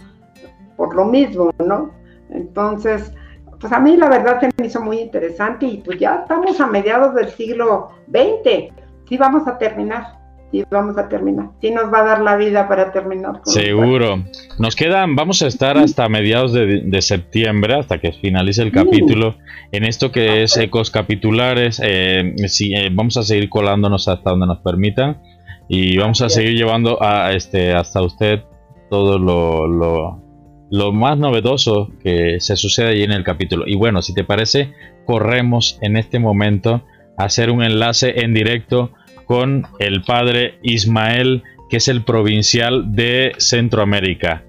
por 0.77 0.95
lo 0.95 1.05
mismo, 1.05 1.51
¿no? 1.65 1.91
Entonces, 2.29 3.11
pues 3.59 3.73
a 3.73 3.79
mí 3.79 3.97
la 3.97 4.07
verdad 4.07 4.39
se 4.39 4.49
me 4.57 4.67
hizo 4.67 4.81
muy 4.81 4.99
interesante 4.99 5.65
y 5.65 5.77
pues 5.77 5.99
ya 5.99 6.21
estamos 6.21 6.59
a 6.61 6.67
mediados 6.67 7.15
del 7.15 7.29
siglo 7.29 7.89
XX, 8.07 8.71
sí 9.07 9.17
vamos 9.17 9.47
a 9.47 9.57
terminar. 9.57 10.18
Sí, 10.51 10.63
vamos 10.71 10.97
a 10.97 11.07
terminar. 11.07 11.49
Sí 11.61 11.69
nos 11.69 11.93
va 11.93 11.99
a 11.99 12.03
dar 12.03 12.21
la 12.21 12.35
vida 12.35 12.67
para 12.67 12.91
terminar. 12.91 13.41
Seguro. 13.43 14.23
Nos 14.57 14.75
quedan, 14.75 15.15
vamos 15.15 15.41
a 15.43 15.47
estar 15.47 15.77
hasta 15.77 16.09
mediados 16.09 16.53
de, 16.53 17.01
septiembre, 17.01 17.75
hasta 17.75 17.99
que 17.99 18.13
finalice 18.13 18.63
el 18.63 18.71
capítulo, 18.71 19.35
en 19.71 19.83
esto 19.83 20.11
que 20.11 20.43
es 20.43 20.57
ecos 20.57 20.89
capitulares. 20.89 21.79
Eh, 21.83 22.35
eh, 22.35 22.89
vamos 22.91 23.17
a 23.17 23.23
seguir 23.23 23.49
colándonos 23.49 24.07
hasta 24.07 24.31
donde 24.31 24.47
nos 24.47 24.59
permitan 24.59 25.21
y 25.67 25.97
vamos 25.97 26.21
a 26.21 26.29
seguir 26.29 26.55
llevando 26.55 27.01
a 27.01 27.31
este 27.33 27.73
hasta 27.73 28.01
usted 28.01 28.41
todo 28.89 29.19
lo, 29.19 29.67
lo, 29.67 30.23
lo 30.71 30.91
más 30.91 31.17
novedoso 31.17 31.91
que 32.03 32.39
se 32.39 32.55
sucede 32.55 32.89
allí 32.89 33.03
en 33.03 33.11
el 33.11 33.23
capítulo. 33.23 33.65
Y 33.67 33.75
bueno, 33.75 34.01
si 34.01 34.15
te 34.15 34.23
parece, 34.23 34.73
corremos 35.05 35.77
en 35.81 35.95
este 35.95 36.17
momento 36.17 36.83
a 37.17 37.25
hacer 37.25 37.51
un 37.51 37.61
enlace 37.63 38.21
en 38.21 38.33
directo 38.33 38.91
con 39.29 39.67
el 39.77 40.01
padre 40.01 40.55
Ismael, 40.63 41.43
que 41.69 41.77
es 41.77 41.87
el 41.87 42.03
provincial 42.03 42.95
de 42.95 43.33
Centroamérica. 43.37 44.41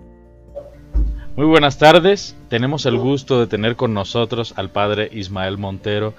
Muy 1.36 1.44
buenas 1.44 1.78
tardes, 1.78 2.34
tenemos 2.48 2.86
el 2.86 2.96
gusto 2.96 3.38
de 3.38 3.46
tener 3.46 3.76
con 3.76 3.92
nosotros 3.92 4.54
al 4.56 4.70
padre 4.70 5.10
Ismael 5.12 5.58
Montero. 5.58 6.14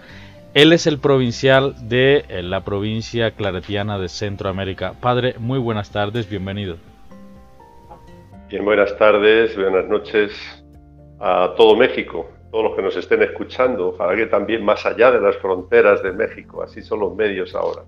Él 0.54 0.74
es 0.74 0.86
el 0.86 1.00
provincial 1.00 1.74
de 1.90 2.24
eh, 2.30 2.44
la 2.44 2.64
provincia 2.64 3.32
claretiana 3.32 3.98
de 3.98 4.10
Centroamérica. 4.10 4.94
Padre, 5.02 5.34
muy 5.40 5.58
buenas 5.58 5.90
tardes, 5.90 6.30
bienvenido. 6.30 6.78
Bien, 8.48 8.64
buenas 8.64 8.96
tardes, 8.96 9.58
buenas 9.58 9.88
noches 9.88 10.34
a 11.20 11.56
todo 11.58 11.76
México, 11.76 12.30
todos 12.52 12.66
los 12.66 12.76
que 12.76 12.84
nos 12.84 12.96
estén 12.96 13.24
escuchando, 13.24 13.88
ojalá 13.88 14.16
que 14.16 14.28
también 14.28 14.64
más 14.64 14.86
allá 14.86 15.10
de 15.10 15.20
las 15.20 15.36
fronteras 15.38 16.04
de 16.04 16.12
México, 16.12 16.62
así 16.62 16.84
son 16.84 17.00
los 17.00 17.16
medios 17.16 17.56
ahora. 17.56 17.82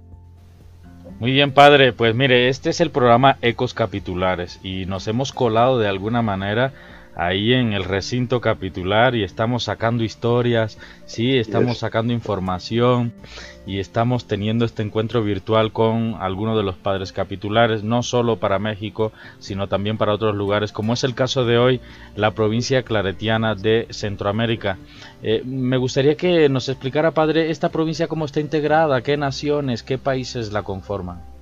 Muy 1.24 1.32
bien, 1.32 1.54
padre, 1.54 1.94
pues 1.94 2.14
mire, 2.14 2.50
este 2.50 2.70
es 2.70 2.82
el 2.82 2.92
programa 2.92 3.38
Ecos 3.42 3.74
Capitulares 3.74 4.60
y 4.62 4.86
nos 4.88 5.08
hemos 5.08 5.32
colado 5.32 5.80
de 5.80 5.88
alguna 5.88 6.22
manera 6.22 6.74
ahí 7.16 7.54
en 7.54 7.74
el 7.74 7.84
recinto 7.84 8.42
capitular 8.42 9.16
y 9.16 9.24
estamos 9.24 9.64
sacando 9.64 10.04
historias, 10.04 10.78
sí, 11.06 11.38
estamos 11.38 11.80
sacando 11.80 12.14
información 12.14 13.14
y 13.66 13.80
estamos 13.80 14.26
teniendo 14.26 14.66
este 14.66 14.84
encuentro 14.84 15.24
virtual 15.24 15.72
con 15.72 16.16
algunos 16.20 16.58
de 16.58 16.64
los 16.64 16.76
padres 16.76 17.14
capitulares, 17.14 17.84
no 17.84 18.04
solo 18.04 18.38
para 18.38 18.60
México, 18.60 19.12
sino 19.40 19.68
también 19.68 19.98
para 19.98 20.14
otros 20.14 20.36
lugares, 20.36 20.72
como 20.72 20.94
es 20.94 21.04
el 21.04 21.16
caso 21.16 21.46
de 21.46 21.58
hoy, 21.58 21.82
la 22.16 22.32
provincia 22.32 22.84
claretiana 22.84 23.56
de 23.56 23.88
Centroamérica. 23.90 24.78
Eh, 25.22 25.42
me 25.46 25.78
gustaría 25.78 26.16
que 26.16 26.50
nos 26.50 26.68
explicara, 26.70 27.12
padre, 27.12 27.52
esta 27.52 27.70
provincia 27.70 28.08
cómo 28.08 28.26
está 28.26 28.40
integrada, 28.40 29.02
qué 29.02 29.18
naciones, 29.18 29.84
qué 29.84 29.98
países 29.98 30.52
la 30.52 30.64
conforman. 30.64 31.33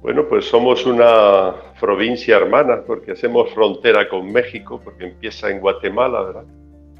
Bueno, 0.00 0.28
pues 0.28 0.44
somos 0.44 0.86
una 0.86 1.54
provincia 1.80 2.36
hermana 2.36 2.82
porque 2.86 3.12
hacemos 3.12 3.52
frontera 3.52 4.08
con 4.08 4.30
México, 4.30 4.80
porque 4.82 5.06
empieza 5.06 5.50
en 5.50 5.60
Guatemala, 5.60 6.22
¿verdad? 6.22 6.44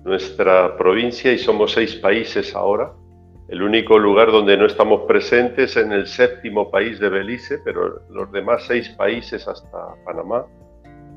Nuestra 0.04 0.76
provincia 0.76 1.32
y 1.32 1.38
somos 1.38 1.72
seis 1.72 1.94
países 1.96 2.54
ahora. 2.56 2.92
El 3.48 3.62
único 3.62 3.98
lugar 3.98 4.32
donde 4.32 4.56
no 4.56 4.66
estamos 4.66 5.02
presentes 5.02 5.76
es 5.76 5.82
en 5.82 5.92
el 5.92 6.06
séptimo 6.06 6.70
país 6.70 6.98
de 6.98 7.08
Belice, 7.08 7.58
pero 7.64 8.02
los 8.10 8.30
demás 8.32 8.64
seis 8.66 8.88
países 8.90 9.46
hasta 9.46 9.94
Panamá, 10.04 10.44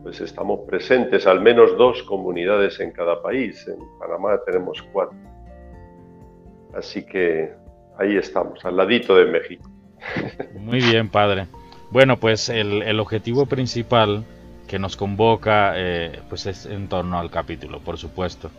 pues 0.03 0.21
estamos 0.21 0.61
presentes, 0.67 1.27
al 1.27 1.41
menos 1.41 1.75
dos 1.77 2.03
comunidades 2.03 2.79
en 2.79 2.91
cada 2.91 3.21
país. 3.21 3.67
En 3.67 3.79
Panamá 3.99 4.39
tenemos 4.45 4.81
cuatro. 4.93 5.17
Así 6.73 7.05
que 7.05 7.51
ahí 7.97 8.15
estamos, 8.15 8.63
al 8.63 8.77
ladito 8.77 9.15
de 9.15 9.25
México. 9.25 9.69
Muy 10.57 10.79
bien, 10.79 11.09
padre. 11.09 11.47
Bueno, 11.91 12.17
pues 12.17 12.47
el, 12.47 12.99
objetivo 13.01 13.47
principal 13.47 14.23
que 14.67 14.79
nos 14.79 14.95
convoca 14.95 15.73
eh, 15.75 16.21
pues 16.29 16.45
es 16.45 16.65
en 16.65 16.87
torno 16.87 17.19
al 17.19 17.29
capítulo, 17.29 17.81
por 17.81 17.97
supuesto. 17.97 18.49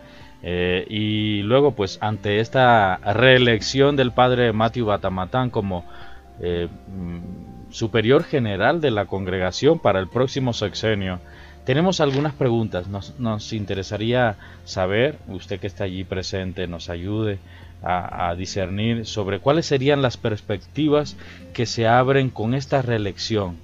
Eh, 0.43 0.85
y 0.91 1.41
luego, 1.41 1.73
pues 1.73 1.97
ante 2.03 2.41
esta 2.41 2.97
reelección 2.97 3.97
del 3.97 4.13
padre 4.13 4.53
Matthew 4.53 4.87
Batamatán 4.87 5.49
como 5.49 5.87
eh, 6.41 6.69
mm, 6.89 7.73
superior 7.73 8.25
general 8.25 8.83
de 8.83 8.91
la 8.91 9.07
congregación 9.07 9.79
para 9.79 9.99
el 9.99 10.09
próximo 10.09 10.53
sexenio, 10.53 11.19
tenemos 11.65 12.01
algunas 12.03 12.35
preguntas. 12.35 12.89
Nos, 12.89 13.19
nos 13.19 13.55
interesaría 13.55 14.37
saber, 14.67 15.17
usted 15.29 15.59
que 15.59 15.69
está 15.69 15.85
allí 15.85 16.05
presente, 16.05 16.67
nos 16.67 16.91
ayude 16.91 17.39
a, 17.83 18.35
discernir 18.37 19.07
sobre 19.07 19.41
cuáles 19.41 19.67
serían 19.67 20.03
las 20.03 20.17
perspectivas 20.17 21.17
que 21.53 21.67
se 21.67 21.87
abren 21.87 22.31
con 22.31 22.55
esta 22.55 22.83
reelección. 22.83 23.57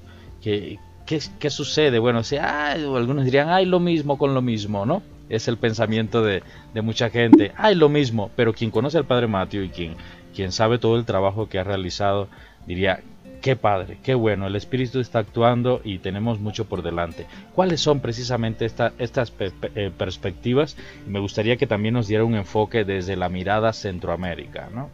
¿Qué, 0.42 0.78
qué, 1.06 1.50
sucede? 1.50 1.98
Bueno, 1.98 2.22
si, 2.22 2.36
algunos 2.36 3.24
dirían, 3.24 3.48
hay 3.48 3.64
lo 3.64 3.80
mismo 3.80 4.18
con 4.18 4.34
lo 4.34 4.42
mismo, 4.42 4.86
¿no? 4.86 5.02
Es 5.28 5.46
el 5.46 5.56
pensamiento 5.56 6.22
de, 6.22 6.42
de 6.74 6.82
mucha 6.82 7.10
gente, 7.10 7.52
hay 7.56 7.74
lo 7.74 7.88
mismo, 7.88 8.30
pero 8.34 8.54
quien 8.54 8.70
conoce 8.70 8.98
al 8.98 9.04
Padre 9.04 9.26
Mateo 9.26 9.62
y 9.62 9.68
quien, 9.68 9.94
quien 10.34 10.52
sabe 10.52 10.78
todo 10.78 10.96
el 10.96 11.04
trabajo 11.04 11.48
que 11.48 11.58
ha 11.58 11.64
realizado, 11.64 12.28
diría, 12.66 13.00
Qué 13.40 13.54
padre, 13.54 13.98
qué 14.02 14.14
bueno, 14.14 14.46
el 14.46 14.56
Espíritu 14.56 14.98
está 14.98 15.20
actuando 15.20 15.80
y 15.84 15.98
tenemos 15.98 16.40
mucho 16.40 16.64
por 16.64 16.82
delante. 16.82 17.26
¿Cuáles 17.54 17.80
son 17.80 18.00
precisamente 18.00 18.64
estas 18.64 19.32
eh, 19.74 19.90
perspectivas? 19.96 20.76
Me 21.06 21.20
gustaría 21.20 21.56
que 21.56 21.66
también 21.66 21.94
nos 21.94 22.08
diera 22.08 22.24
un 22.24 22.34
enfoque 22.34 22.84
desde 22.84 23.16
la 23.16 23.28
mirada 23.28 23.72
Centroamérica, 23.72 24.68
¿no? 24.74 24.90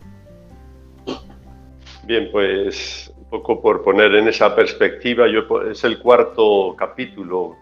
Bien, 2.06 2.28
pues 2.30 3.12
un 3.16 3.30
poco 3.30 3.62
por 3.62 3.82
poner 3.82 4.14
en 4.14 4.28
esa 4.28 4.54
perspectiva, 4.54 5.26
es 5.70 5.84
el 5.84 5.98
cuarto 5.98 6.74
capítulo 6.76 7.56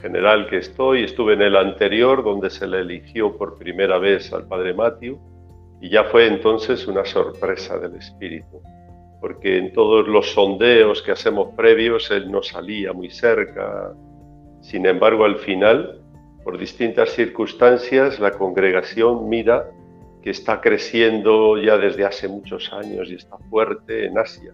general 0.00 0.48
que 0.48 0.58
estoy, 0.58 1.02
estuve 1.02 1.34
en 1.34 1.42
el 1.42 1.56
anterior 1.56 2.22
donde 2.22 2.50
se 2.50 2.68
le 2.68 2.80
eligió 2.80 3.36
por 3.36 3.58
primera 3.58 3.98
vez 3.98 4.32
al 4.32 4.46
Padre 4.46 4.72
Matthew 4.72 5.18
y 5.80 5.90
ya 5.90 6.04
fue 6.04 6.28
entonces 6.28 6.86
una 6.86 7.04
sorpresa 7.04 7.76
del 7.78 7.96
Espíritu 7.96 8.62
porque 9.20 9.58
en 9.58 9.72
todos 9.72 10.06
los 10.06 10.32
sondeos 10.32 11.02
que 11.02 11.12
hacemos 11.12 11.54
previos 11.56 12.10
él 12.10 12.30
no 12.30 12.42
salía 12.42 12.92
muy 12.92 13.10
cerca. 13.10 13.92
Sin 14.60 14.86
embargo, 14.86 15.24
al 15.24 15.36
final, 15.38 16.00
por 16.44 16.58
distintas 16.58 17.10
circunstancias, 17.10 18.20
la 18.20 18.32
congregación 18.32 19.28
mira 19.28 19.70
que 20.22 20.30
está 20.30 20.60
creciendo 20.60 21.60
ya 21.60 21.78
desde 21.78 22.04
hace 22.04 22.28
muchos 22.28 22.72
años 22.72 23.10
y 23.10 23.14
está 23.14 23.36
fuerte 23.50 24.06
en 24.06 24.18
Asia. 24.18 24.52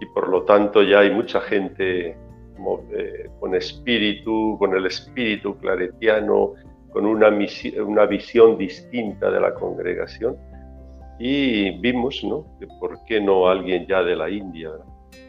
Y 0.00 0.06
por 0.06 0.28
lo 0.28 0.42
tanto 0.42 0.82
ya 0.82 1.00
hay 1.00 1.10
mucha 1.10 1.40
gente 1.40 2.16
eh, 2.92 3.30
con 3.40 3.54
espíritu, 3.54 4.56
con 4.58 4.74
el 4.74 4.86
espíritu 4.86 5.56
claretiano, 5.58 6.54
con 6.90 7.06
una, 7.06 7.30
una 7.84 8.06
visión 8.06 8.58
distinta 8.58 9.30
de 9.30 9.40
la 9.40 9.54
congregación 9.54 10.36
y 11.24 11.70
vimos, 11.78 12.24
¿no? 12.24 12.44
Por 12.80 13.04
qué 13.04 13.20
no 13.20 13.46
alguien 13.46 13.86
ya 13.86 14.02
de 14.02 14.16
la 14.16 14.28
India. 14.28 14.70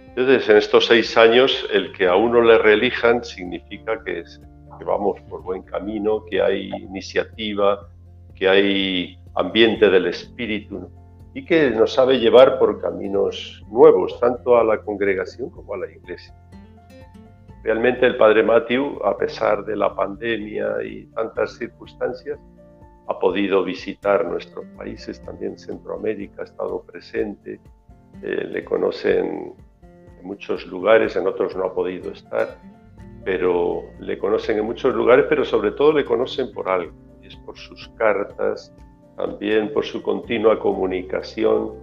Entonces, 0.07 0.49
en 0.49 0.57
estos 0.57 0.87
seis 0.87 1.15
años, 1.15 1.69
el 1.71 1.93
que 1.93 2.07
a 2.07 2.15
uno 2.15 2.41
le 2.41 2.57
reelijan 2.57 3.23
significa 3.23 4.03
que, 4.03 4.23
que 4.79 4.83
vamos 4.83 5.21
por 5.29 5.43
buen 5.43 5.61
camino, 5.61 6.25
que 6.25 6.41
hay 6.41 6.69
iniciativa, 6.69 7.87
que 8.33 8.49
hay 8.49 9.19
ambiente 9.35 9.87
del 9.91 10.07
espíritu 10.07 10.89
y 11.35 11.45
que 11.45 11.69
nos 11.69 11.93
sabe 11.93 12.17
llevar 12.17 12.57
por 12.57 12.81
caminos 12.81 13.63
nuevos, 13.69 14.19
tanto 14.19 14.57
a 14.57 14.63
la 14.63 14.79
congregación 14.79 15.51
como 15.51 15.75
a 15.75 15.77
la 15.77 15.91
iglesia. 15.91 16.33
Realmente 17.63 18.07
el 18.07 18.17
Padre 18.17 18.41
Matthew, 18.41 18.99
a 19.05 19.15
pesar 19.15 19.63
de 19.63 19.75
la 19.75 19.95
pandemia 19.95 20.73
y 20.83 21.05
tantas 21.13 21.55
circunstancias, 21.55 22.39
ha 23.07 23.19
podido 23.19 23.63
visitar 23.63 24.25
nuestros 24.25 24.65
países, 24.77 25.21
también 25.21 25.57
Centroamérica 25.57 26.41
ha 26.41 26.45
estado 26.45 26.81
presente, 26.83 27.59
eh, 28.21 28.47
le 28.49 28.63
conocen 28.63 29.53
en 29.81 30.25
muchos 30.25 30.65
lugares, 30.67 31.15
en 31.15 31.27
otros 31.27 31.55
no 31.55 31.65
ha 31.65 31.73
podido 31.73 32.11
estar, 32.11 32.57
pero 33.25 33.83
le 33.99 34.17
conocen 34.17 34.59
en 34.59 34.65
muchos 34.65 34.93
lugares, 34.95 35.25
pero 35.27 35.43
sobre 35.43 35.71
todo 35.71 35.93
le 35.93 36.05
conocen 36.05 36.51
por 36.53 36.69
algo, 36.69 36.93
y 37.21 37.27
es 37.27 37.35
por 37.37 37.57
sus 37.57 37.89
cartas, 37.97 38.73
también 39.17 39.71
por 39.73 39.85
su 39.85 40.01
continua 40.01 40.59
comunicación. 40.59 41.73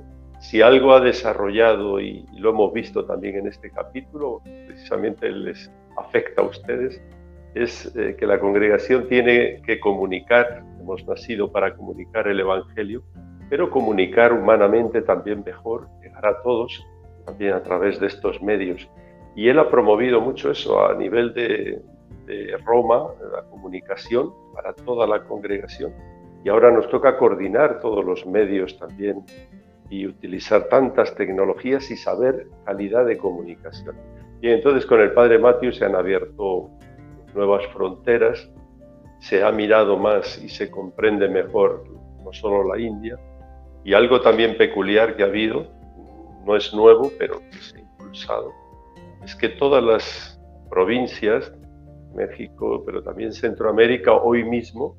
Si 0.41 0.63
algo 0.63 0.95
ha 0.95 1.01
desarrollado, 1.01 2.01
y 2.01 2.25
lo 2.39 2.51
hemos 2.51 2.73
visto 2.73 3.05
también 3.05 3.37
en 3.37 3.47
este 3.49 3.71
capítulo, 3.71 4.41
precisamente 4.67 5.31
les 5.31 5.71
afecta 5.99 6.43
a 6.43 6.47
ustedes, 6.47 7.01
es 7.55 7.95
eh, 7.97 8.17
que 8.19 8.27
la 8.27 8.39
congregación 8.39 9.09
tiene 9.09 9.61
que 9.63 9.81
comunicar, 9.81 10.63
hemos 10.81 11.07
nacido 11.07 11.51
para 11.51 11.75
comunicar 11.75 12.29
el 12.29 12.41
Evangelio, 12.41 13.03
pero 13.49 13.71
comunicar 13.71 14.33
humanamente 14.33 15.03
también 15.03 15.43
mejor, 15.45 15.89
llegar 16.03 16.27
a 16.27 16.43
todos, 16.43 16.87
también 17.27 17.55
a 17.55 17.63
través 17.63 17.99
de 17.99 18.07
estos 18.07 18.41
medios. 18.41 18.89
Y 19.35 19.49
él 19.49 19.59
ha 19.59 19.71
promovido 19.71 20.21
mucho 20.21 20.51
eso 20.51 20.85
a 20.89 20.95
nivel 20.95 21.35
de, 21.35 21.83
de 22.27 22.57
Roma, 22.65 23.09
la 23.33 23.43
comunicación 23.51 24.33
para 24.55 24.73
toda 24.73 25.07
la 25.07 25.25
congregación. 25.25 25.93
Y 26.45 26.49
ahora 26.49 26.71
nos 26.71 26.89
toca 26.89 27.19
coordinar 27.19 27.81
todos 27.81 28.05
los 28.05 28.25
medios 28.27 28.79
también 28.79 29.25
y 29.91 30.07
utilizar 30.07 30.69
tantas 30.69 31.15
tecnologías 31.17 31.91
y 31.91 31.97
saber 31.97 32.47
calidad 32.65 33.05
de 33.05 33.19
comunicación. 33.19 33.97
Y 34.41 34.49
entonces 34.49 34.87
con 34.87 35.01
el 35.01 35.13
Padre 35.13 35.39
Matthew 35.39 35.73
se 35.73 35.85
han 35.85 35.97
abierto 35.97 36.71
nuevas 37.35 37.67
fronteras, 37.69 38.51
se 39.21 39.43
ha 39.43 39.53
mirado 39.53 39.97
más 39.97 40.43
y 40.43 40.49
se 40.49 40.71
comprende 40.71 41.29
mejor 41.29 41.85
no 42.25 42.33
solo 42.33 42.65
la 42.75 42.81
India, 42.81 43.19
y 43.85 43.95
algo 43.95 44.21
también 44.21 44.57
peculiar 44.57 45.17
que 45.17 45.23
ha 45.23 45.27
habido, 45.27 45.67
no 46.45 46.57
es 46.57 46.73
nuevo, 46.75 47.11
pero 47.19 47.41
que 47.51 47.59
se 47.59 47.79
ha 47.79 47.81
impulsado, 47.81 48.53
es 49.25 49.35
que 49.35 49.49
todas 49.49 49.83
las 49.83 50.41
provincias, 50.69 51.53
México, 52.15 52.83
pero 52.85 53.03
también 53.03 53.33
Centroamérica, 53.33 54.13
hoy 54.13 54.45
mismo, 54.45 54.97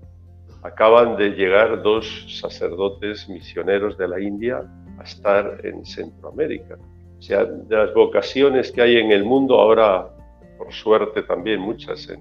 acaban 0.64 1.16
de 1.18 1.32
llegar 1.32 1.82
dos 1.82 2.40
sacerdotes 2.40 3.28
misioneros 3.28 3.98
de 3.98 4.08
la 4.08 4.20
India 4.20 4.62
a 5.00 5.04
estar 5.04 5.60
en 5.66 5.86
Centroamérica. 5.86 6.78
O 7.18 7.22
sea, 7.22 7.46
de 7.46 7.76
las 7.76 7.94
vocaciones 7.94 8.72
que 8.72 8.82
hay 8.82 8.98
en 8.98 9.12
el 9.12 9.24
mundo, 9.24 9.60
ahora 9.60 10.10
por 10.62 10.72
suerte 10.74 11.24
también 11.24 11.60
muchas 11.60 12.08
en, 12.08 12.20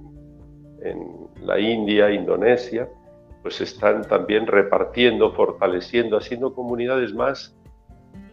en 0.83 1.47
la 1.47 1.61
India, 1.61 2.11
Indonesia, 2.11 2.89
pues 3.43 3.61
están 3.61 4.03
también 4.03 4.47
repartiendo, 4.47 5.33
fortaleciendo, 5.33 6.17
haciendo 6.17 6.55
comunidades 6.55 7.13
más 7.13 7.55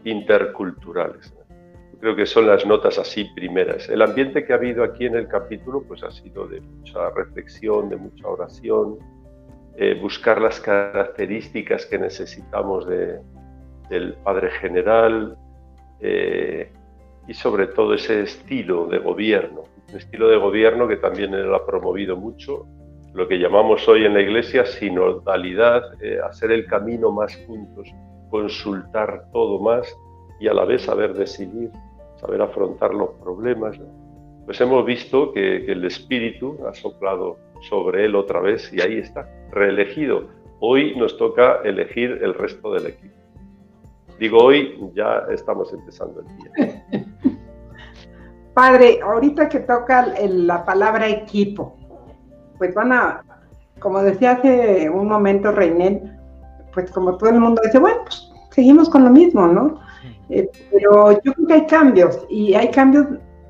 interculturales. 0.06 1.34
Creo 2.00 2.16
que 2.16 2.26
son 2.26 2.48
las 2.48 2.66
notas 2.66 2.98
así 2.98 3.26
primeras. 3.36 3.90
El 3.90 4.02
ambiente 4.02 4.46
que 4.46 4.54
ha 4.54 4.56
habido 4.56 4.82
aquí 4.82 5.06
en 5.06 5.16
el 5.16 5.28
capítulo 5.28 5.84
pues 5.86 6.04
ha 6.04 6.12
sido 6.12 6.48
de 6.48 6.62
mucha 6.62 7.10
reflexión, 7.10 7.90
de 7.90 7.98
mucha 7.98 8.30
oración, 8.30 9.00
eh, 9.76 10.00
buscar 10.02 10.40
las 10.40 10.62
características 10.62 11.86
que 11.86 12.00
necesitamos 12.00 12.88
del 12.88 14.14
Padre 14.24 14.52
General 14.52 15.38
eh, 16.00 16.72
y 17.28 17.34
sobre 17.34 17.68
todo 17.68 17.94
ese 17.94 18.22
estilo 18.22 18.88
de 18.88 19.00
gobierno, 19.00 19.64
un 19.90 19.98
estilo 19.98 20.30
de 20.30 20.38
gobierno 20.38 20.88
que 20.88 20.98
también 20.98 21.34
él 21.34 21.54
ha 21.54 21.66
promovido 21.66 22.16
mucho, 22.16 22.66
lo 23.14 23.28
que 23.28 23.40
llamamos 23.40 23.88
hoy 23.88 24.06
en 24.06 24.14
la 24.14 24.22
Iglesia 24.22 24.66
sinodalidad, 24.66 25.82
eh, 26.04 26.20
hacer 26.24 26.52
el 26.52 26.68
camino 26.68 27.12
más 27.12 27.36
juntos, 27.48 27.90
consultar 28.30 29.26
todo 29.32 29.60
más 29.60 29.92
y 30.40 30.48
a 30.48 30.54
la 30.54 30.66
vez 30.66 30.84
saber 30.84 31.14
decidir, 31.14 31.72
saber 32.18 32.42
afrontar 32.42 32.94
los 32.94 33.10
problemas. 33.22 33.80
Pues 34.46 34.62
hemos 34.62 34.86
visto 34.86 35.34
que, 35.34 35.66
el 35.66 35.84
Espíritu 35.86 36.58
ha 36.68 36.74
soplado 36.74 37.38
sobre 37.70 38.06
él 38.06 38.16
otra 38.16 38.40
vez 38.40 38.72
y 38.72 38.82
ahí 38.82 39.00
está, 39.00 39.28
reelegido. 39.52 40.28
Hoy 40.60 40.96
nos 40.96 41.18
toca 41.18 41.62
elegir 41.64 42.20
el 42.22 42.34
resto 42.34 42.74
del 42.74 42.88
equipo. 42.88 43.16
Digo, 44.20 44.38
hoy 44.44 44.78
ya 44.94 45.26
estamos 45.32 45.74
empezando 45.74 46.22
el 46.22 46.28
día. 46.38 46.86
Padre, 48.58 49.02
ahorita 49.04 49.50
que 49.50 49.60
toca 49.60 50.16
la 50.20 50.66
palabra 50.66 51.08
equipo, 51.08 51.76
pues 52.58 52.74
van 52.74 52.92
a, 52.92 53.24
como 53.78 54.02
decía 54.02 54.32
hace 54.32 54.90
un 54.90 55.08
momento 55.08 55.52
Reinel, 55.52 56.18
pues 56.74 56.90
como 56.90 57.18
todo 57.18 57.30
el 57.30 57.40
mundo 57.40 57.62
dice, 57.64 57.78
bueno, 57.78 58.00
pues 58.06 58.32
seguimos 58.50 58.90
con 58.90 59.04
lo 59.04 59.12
mismo, 59.12 59.46
¿no? 59.46 59.80
Eh, 60.32 60.50
pero 60.72 61.12
yo 61.22 61.34
creo 61.34 61.48
que 61.48 61.54
hay 61.54 61.66
cambios 61.68 62.26
y 62.32 62.56
hay 62.56 62.72
cambios 62.72 63.06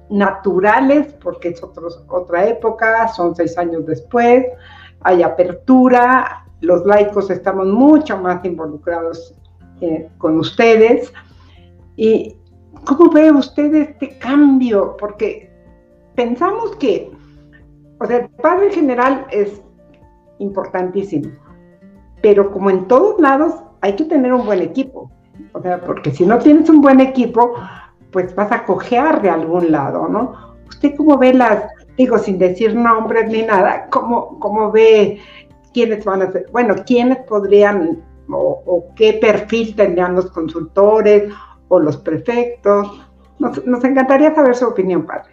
naturales 0.09 1.13
porque 1.23 1.49
es 1.49 1.63
otra 1.63 2.45
época, 2.45 3.07
son 3.07 3.33
seis 3.33 3.57
años 3.57 3.85
después, 3.85 4.45
hay 5.03 5.23
apertura, 5.23 6.45
los 6.59 6.85
laicos 6.85 7.29
estamos 7.29 7.67
mucho 7.67 8.17
más 8.17 8.43
involucrados 8.43 9.33
eh, 9.79 10.09
con 10.17 10.37
ustedes. 10.37 11.13
¿Y 11.95 12.36
cómo 12.85 13.11
ve 13.11 13.31
usted 13.31 13.73
este 13.73 14.17
cambio? 14.19 14.95
Porque 14.97 15.51
pensamos 16.15 16.75
que, 16.77 17.11
o 17.99 18.05
sea, 18.05 18.17
el 18.17 18.29
padre 18.29 18.71
general 18.71 19.25
es 19.31 19.61
importantísimo, 20.39 21.31
pero 22.21 22.51
como 22.51 22.69
en 22.69 22.87
todos 22.87 23.19
lados 23.19 23.53
hay 23.81 23.95
que 23.95 24.05
tener 24.05 24.33
un 24.33 24.45
buen 24.45 24.61
equipo. 24.61 25.11
O 25.53 25.61
sea, 25.61 25.79
porque 25.81 26.11
si 26.11 26.25
no 26.25 26.37
tienes 26.39 26.69
un 26.69 26.81
buen 26.81 26.99
equipo, 26.99 27.53
pues 28.11 28.33
vas 28.35 28.51
a 28.51 28.63
cojear 28.65 29.21
de 29.21 29.29
algún 29.29 29.71
lado, 29.71 30.07
¿no? 30.07 30.55
¿Usted 30.67 30.95
cómo 30.95 31.17
ve 31.17 31.33
las, 31.33 31.63
digo, 31.97 32.17
sin 32.17 32.37
decir 32.37 32.75
nombres 32.75 33.29
ni 33.29 33.43
nada, 33.43 33.87
cómo, 33.89 34.39
cómo 34.39 34.71
ve 34.71 35.19
quiénes 35.73 36.03
van 36.05 36.23
a 36.23 36.31
ser, 36.31 36.47
bueno, 36.51 36.75
quiénes 36.85 37.19
podrían 37.19 38.03
o, 38.29 38.85
qué 38.95 39.13
perfil 39.13 39.75
tendrían 39.75 40.15
los 40.15 40.31
consultores 40.31 41.31
o 41.69 41.79
los 41.79 41.97
prefectos? 41.97 43.07
Nos, 43.39 43.83
encantaría 43.83 44.33
saber 44.33 44.55
su 44.55 44.65
opinión, 44.65 45.05
padre. 45.05 45.31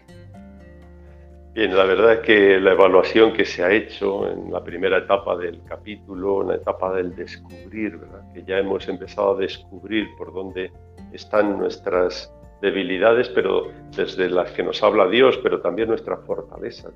Bien, 1.55 1.77
la 1.77 1.85
verdad 1.85 2.15
es 2.15 2.21
que 2.21 2.61
la 2.61 2.73
evaluación 2.73 3.33
que 3.33 3.45
se 3.45 3.63
ha 3.63 3.71
hecho 3.71 4.29
en 4.29 4.53
la 4.53 4.63
primera 4.63 4.99
etapa 4.99 5.37
del 5.37 5.63
capítulo, 5.69 6.43
en 6.43 6.49
la 6.49 6.55
etapa 6.57 6.93
del 6.95 7.15
descubrir, 7.15 7.99
que 8.35 8.43
ya 8.43 8.59
hemos 8.59 8.89
empezado 8.89 9.37
a 9.37 9.39
descubrir 9.39 10.09
por 10.19 10.35
dónde 10.35 10.73
están 11.13 11.57
nuestras 11.57 12.33
debilidades, 12.61 13.29
pero 13.29 13.69
desde 13.97 14.29
las 14.29 14.51
que 14.53 14.63
nos 14.63 14.83
habla 14.83 15.07
Dios, 15.09 15.39
pero 15.43 15.61
también 15.61 15.89
nuestra 15.89 16.17
fortaleza. 16.19 16.91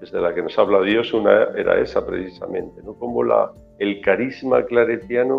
Desde 0.00 0.20
la 0.20 0.34
que 0.34 0.42
nos 0.42 0.58
habla 0.58 0.82
Dios, 0.82 1.14
una 1.14 1.44
era 1.56 1.80
esa 1.80 2.04
precisamente, 2.06 2.82
¿no? 2.82 2.94
Como 2.94 3.24
la, 3.24 3.50
el 3.78 4.00
carisma 4.02 4.64
claretiano 4.64 5.38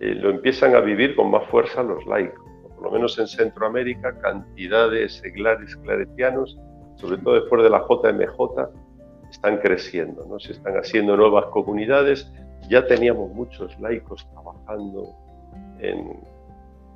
eh, 0.00 0.14
lo 0.16 0.30
empiezan 0.30 0.74
a 0.74 0.80
vivir 0.80 1.14
con 1.14 1.30
más 1.30 1.46
fuerza 1.48 1.82
los 1.82 2.04
laicos. 2.06 2.51
Lo 2.82 2.90
menos 2.90 3.18
en 3.18 3.26
Centroamérica, 3.26 4.18
cantidad 4.18 4.90
de 4.90 5.08
claretianos 5.82 6.58
sobre 7.02 7.18
todo 7.18 7.34
después 7.34 7.62
de 7.64 7.70
la 7.70 7.80
JMJ, 7.80 8.70
están 9.30 9.58
creciendo, 9.58 10.24
¿no? 10.26 10.38
se 10.38 10.52
están 10.52 10.74
haciendo 10.76 11.16
nuevas 11.16 11.46
comunidades. 11.46 12.30
Ya 12.68 12.86
teníamos 12.86 13.32
muchos 13.32 13.78
laicos 13.80 14.24
trabajando 14.30 15.14
en 15.80 16.20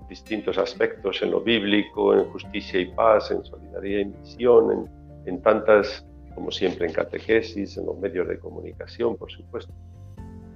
distintos 0.09 0.59
aspectos, 0.59 1.21
en 1.23 1.33
lo 1.33 1.41
bíblico, 1.41 2.15
en 2.15 2.25
justicia 2.31 2.79
y 2.79 2.87
paz, 2.87 3.33
en 3.33 3.45
solidaridad 3.45 4.01
y 4.01 4.05
misión, 4.05 4.89
en, 5.25 5.43
tantas, 5.43 6.07
como 6.37 6.53
siempre, 6.53 6.87
en 6.87 6.93
catequesis, 6.93 7.77
en 7.77 7.87
los 7.87 7.99
medios 7.99 8.29
de 8.29 8.39
comunicación, 8.39 9.17
por 9.17 9.31
supuesto. 9.33 9.73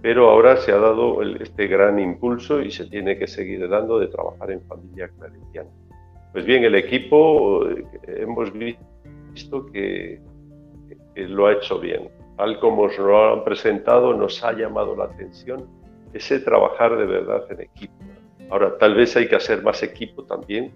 Pero 0.02 0.30
ahora 0.30 0.56
se 0.56 0.72
ha 0.72 0.78
dado 0.78 1.22
este 1.22 1.66
gran 1.66 1.98
impulso 1.98 2.62
y 2.62 2.70
se 2.70 2.86
tiene 2.86 3.18
que 3.18 3.26
seguir 3.26 3.68
dando 3.68 3.98
de 3.98 4.08
trabajar 4.08 4.50
en 4.50 4.62
familia 4.62 5.08
claretiana. 5.08 5.70
Pues 6.32 6.44
bien, 6.44 6.64
el 6.64 6.74
equipo, 6.74 7.68
eh, 7.68 7.84
hemos 8.06 8.52
visto 8.52 8.90
visto 9.30 9.66
que, 9.66 10.20
lo 11.16 11.46
ha 11.46 11.52
hecho 11.52 11.78
bien. 11.78 12.08
Tal 12.36 12.58
como 12.60 12.82
os 12.82 12.98
lo 12.98 13.34
han 13.34 13.44
presentado, 13.44 14.14
nos 14.14 14.42
ha 14.42 14.52
llamado 14.52 14.96
la 14.96 15.04
atención 15.04 15.68
ese 16.14 16.40
trabajar 16.40 16.96
de 16.96 17.06
verdad 17.06 17.44
en 17.50 17.60
equipo. 17.60 17.94
Ahora, 18.48 18.76
tal 18.78 18.94
vez 18.94 19.16
hay 19.16 19.28
que 19.28 19.36
hacer 19.36 19.62
más 19.62 19.82
equipo 19.82 20.24
también 20.24 20.72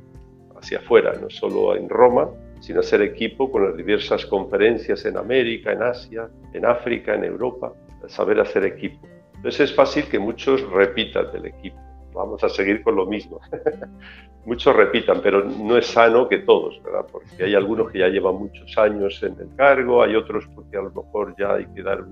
hacia 0.57 0.79
afuera, 0.79 1.13
no 1.21 1.31
solo 1.31 1.75
en 1.77 1.89
Roma, 1.89 2.31
sino 2.61 2.81
hacer 2.81 3.03
equipo 3.03 3.51
con 3.51 3.65
las 3.65 3.77
diversas 3.77 4.27
conferencias 4.27 5.05
en 5.07 5.17
América, 5.17 5.73
en 5.73 5.83
Asia, 5.83 6.29
en 6.53 6.67
África, 6.67 7.15
en 7.15 7.25
Europa, 7.25 7.73
saber 8.07 8.39
hacer 8.41 8.65
equipo. 8.65 9.07
Entonces 9.45 9.71
es 9.71 9.77
fácil 9.77 10.09
que 10.09 10.19
muchos 10.19 10.63
repitan 10.71 11.31
del 11.31 11.45
equipo 11.47 11.79
vamos 12.15 12.43
a 12.45 12.49
seguir 12.49 12.83
con 12.83 12.97
lo 12.97 13.07
mismo. 13.07 13.41
muchos 14.47 14.75
repitan, 14.75 15.21
pero 15.23 15.45
no 15.45 15.77
es 15.77 15.87
sano 15.87 16.29
que 16.29 16.39
todos, 16.39 16.81
¿verdad? 16.83 17.07
Porque 17.11 17.45
hay 17.45 17.55
algunos 17.55 17.91
que 17.91 17.99
ya 17.99 18.09
llevan 18.09 18.37
muchos 18.37 18.77
años 18.79 19.23
en 19.23 19.39
el 19.39 19.55
cargo, 19.57 20.03
hay 20.03 20.15
otros 20.15 20.47
porque 20.55 20.77
a 20.77 20.83
lo 20.83 20.91
mejor 20.91 21.35
ya 21.39 21.55
hay 21.55 21.67
que 21.67 21.83
dar 21.83 22.05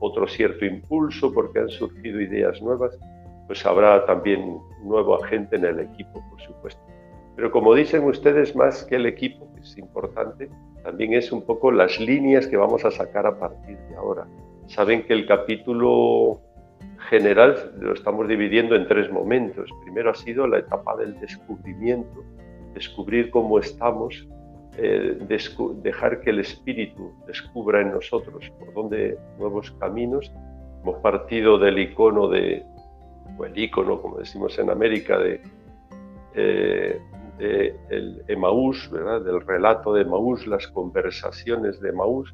otro 0.00 0.26
cierto 0.26 0.64
impulso 0.64 1.32
porque 1.32 1.60
han 1.60 1.68
surgido 1.68 2.20
ideas 2.20 2.60
nuevas, 2.62 2.98
pues 3.46 3.64
habrá 3.66 4.06
también 4.06 4.58
nuevo 4.82 5.22
agente 5.22 5.56
en 5.56 5.64
el 5.64 5.80
equipo, 5.80 6.24
por 6.30 6.40
supuesto. 6.40 6.80
Pero 7.36 7.50
como 7.50 7.74
dicen 7.74 8.04
ustedes, 8.04 8.54
más 8.54 8.84
que 8.84 8.96
el 8.96 9.06
equipo, 9.06 9.52
que 9.54 9.60
es 9.62 9.76
importante, 9.78 10.48
también 10.84 11.14
es 11.14 11.32
un 11.32 11.42
poco 11.42 11.70
las 11.70 11.98
líneas 11.98 12.46
que 12.46 12.56
vamos 12.56 12.84
a 12.84 12.90
sacar 12.90 13.26
a 13.26 13.38
partir 13.38 13.76
de 13.88 13.96
ahora. 13.96 14.26
Saben 14.66 15.04
que 15.04 15.12
el 15.12 15.26
capítulo 15.26 16.40
general 17.08 17.72
lo 17.78 17.92
estamos 17.92 18.28
dividiendo 18.28 18.74
en 18.74 18.86
tres 18.86 19.10
momentos. 19.10 19.68
Primero 19.84 20.10
ha 20.10 20.14
sido 20.14 20.46
la 20.46 20.58
etapa 20.58 20.96
del 20.96 21.18
descubrimiento, 21.20 22.24
descubrir 22.74 23.30
cómo 23.30 23.58
estamos, 23.58 24.26
eh, 24.78 25.18
dejar 25.82 26.20
que 26.20 26.30
el 26.30 26.40
espíritu 26.40 27.12
descubra 27.26 27.82
en 27.82 27.92
nosotros 27.92 28.50
por 28.58 28.72
dónde 28.72 29.18
nuevos 29.38 29.70
caminos. 29.72 30.32
Hemos 30.82 30.98
partido 31.00 31.58
del 31.58 31.78
icono 31.78 32.28
de, 32.28 32.64
o 33.36 33.44
el 33.44 33.58
icono, 33.58 34.00
como 34.00 34.18
decimos 34.18 34.58
en 34.58 34.70
América, 34.70 35.18
de, 35.18 35.40
eh, 36.34 37.00
el 37.38 38.22
Emaús, 38.28 38.88
¿verdad? 38.90 39.20
del 39.22 39.40
relato 39.40 39.92
de 39.92 40.02
Emaús, 40.02 40.46
las 40.46 40.66
conversaciones 40.68 41.80
de 41.80 41.90
Emaús, 41.90 42.32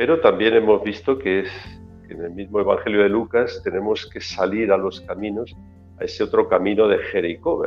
pero 0.00 0.18
también 0.18 0.54
hemos 0.54 0.82
visto 0.82 1.18
que 1.18 1.44
en 2.08 2.24
el 2.24 2.30
mismo 2.30 2.58
Evangelio 2.58 3.02
de 3.02 3.10
Lucas 3.10 3.60
tenemos 3.62 4.08
que 4.10 4.18
salir 4.18 4.72
a 4.72 4.78
los 4.78 5.02
caminos, 5.02 5.54
a 5.98 6.04
ese 6.04 6.24
otro 6.24 6.48
camino 6.48 6.88
de 6.88 6.96
Jericó, 6.96 7.62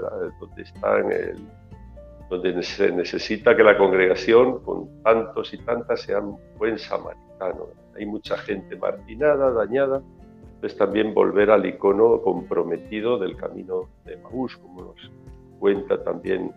donde, 2.31 2.63
se 2.63 2.91
necesita 2.91 3.55
que 3.55 3.63
la 3.63 3.77
congregación, 3.77 4.63
con 4.63 5.03
tantos 5.03 5.53
y 5.53 5.59
tantas, 5.59 6.01
sea 6.01 6.21
un 6.21 6.39
buen 6.57 6.79
samaritano. 6.79 7.67
Hay 7.95 8.07
mucha 8.07 8.35
gente 8.37 8.77
marginada, 8.77 9.51
dañada, 9.51 10.01
entonces 10.55 10.75
también 10.75 11.13
volver 11.13 11.51
al 11.51 11.67
icono 11.67 12.19
comprometido 12.23 13.19
del 13.19 13.37
camino 13.37 13.89
de 14.05 14.17
Maús, 14.17 14.57
como 14.57 14.81
nos 14.81 15.11
cuenta 15.59 16.03
también 16.03 16.51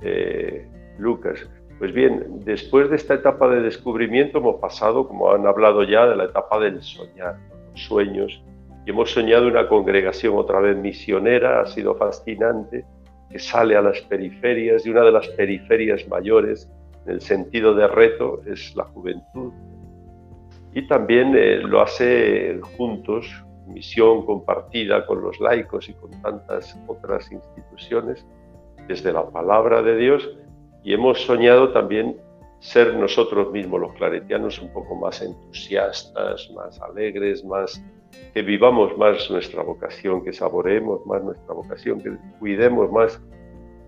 eh, 0.00 0.66
Lucas. 0.98 1.46
Pues 1.78 1.92
bien, 1.92 2.40
después 2.44 2.90
de 2.90 2.96
esta 2.96 3.14
etapa 3.14 3.48
de 3.48 3.60
descubrimiento 3.60 4.38
hemos 4.38 4.60
pasado, 4.60 5.08
como 5.08 5.32
han 5.32 5.46
hablado 5.46 5.82
ya, 5.82 6.06
de 6.06 6.16
la 6.16 6.24
etapa 6.24 6.60
del 6.60 6.82
soñar, 6.82 7.36
sueños, 7.74 8.42
y 8.86 8.90
hemos 8.90 9.10
soñado 9.10 9.46
una 9.48 9.68
congregación 9.68 10.36
otra 10.36 10.60
vez 10.60 10.76
misionera, 10.76 11.60
ha 11.60 11.66
sido 11.66 11.94
fascinante, 11.94 12.84
que 13.30 13.38
sale 13.38 13.76
a 13.76 13.82
las 13.82 14.00
periferias, 14.02 14.86
y 14.86 14.90
una 14.90 15.02
de 15.02 15.12
las 15.12 15.28
periferias 15.28 16.06
mayores, 16.08 16.70
en 17.06 17.14
el 17.14 17.20
sentido 17.20 17.74
de 17.74 17.88
reto, 17.88 18.42
es 18.46 18.74
la 18.76 18.84
juventud. 18.84 19.52
y 20.74 20.86
también 20.86 21.34
eh, 21.36 21.58
lo 21.58 21.82
hace 21.82 22.58
juntos, 22.76 23.26
misión 23.66 24.24
compartida 24.24 25.04
con 25.04 25.20
los 25.20 25.38
laicos 25.38 25.88
y 25.88 25.94
con 25.94 26.10
tantas 26.22 26.78
otras 26.86 27.30
instituciones, 27.30 28.24
desde 28.88 29.12
la 29.12 29.28
palabra 29.28 29.82
de 29.82 29.96
Dios, 29.96 30.28
y 30.84 30.92
hemos 30.94 31.20
soñado 31.22 31.72
también 31.72 32.16
ser 32.60 32.94
nosotros 32.94 33.50
mismos 33.50 33.80
los 33.80 33.92
claretianos 33.94 34.60
un 34.60 34.72
poco 34.72 34.94
más 34.94 35.20
entusiastas, 35.20 36.50
más 36.54 36.80
alegres, 36.80 37.44
más 37.44 37.82
que 38.34 38.42
vivamos 38.42 38.96
más 38.96 39.30
nuestra 39.30 39.62
vocación, 39.62 40.22
que 40.22 40.32
saboreemos 40.32 41.04
más 41.06 41.22
nuestra 41.24 41.54
vocación, 41.54 42.00
que 42.00 42.12
cuidemos 42.38 42.90
más 42.90 43.20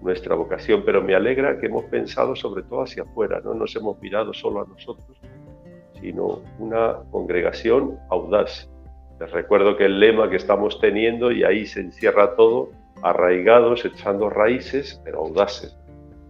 nuestra 0.02 0.34
vocación, 0.34 0.82
pero 0.84 1.02
me 1.02 1.14
alegra 1.14 1.58
que 1.58 1.66
hemos 1.66 1.84
pensado 1.84 2.34
sobre 2.36 2.62
todo 2.64 2.82
hacia 2.82 3.04
afuera, 3.04 3.40
no 3.44 3.54
nos 3.54 3.74
hemos 3.76 4.00
mirado 4.00 4.34
solo 4.34 4.62
a 4.62 4.66
nosotros, 4.66 5.18
sino 6.00 6.42
una 6.58 6.96
congregación 7.10 7.98
audaz. 8.10 8.68
Les 9.20 9.30
recuerdo 9.30 9.76
que 9.76 9.86
el 9.86 10.00
lema 10.00 10.28
que 10.28 10.36
estamos 10.36 10.80
teniendo, 10.80 11.30
y 11.30 11.44
ahí 11.44 11.64
se 11.64 11.80
encierra 11.80 12.34
todo, 12.34 12.70
arraigados, 13.02 13.84
echando 13.84 14.28
raíces, 14.28 15.00
pero 15.04 15.20
audaces, 15.20 15.78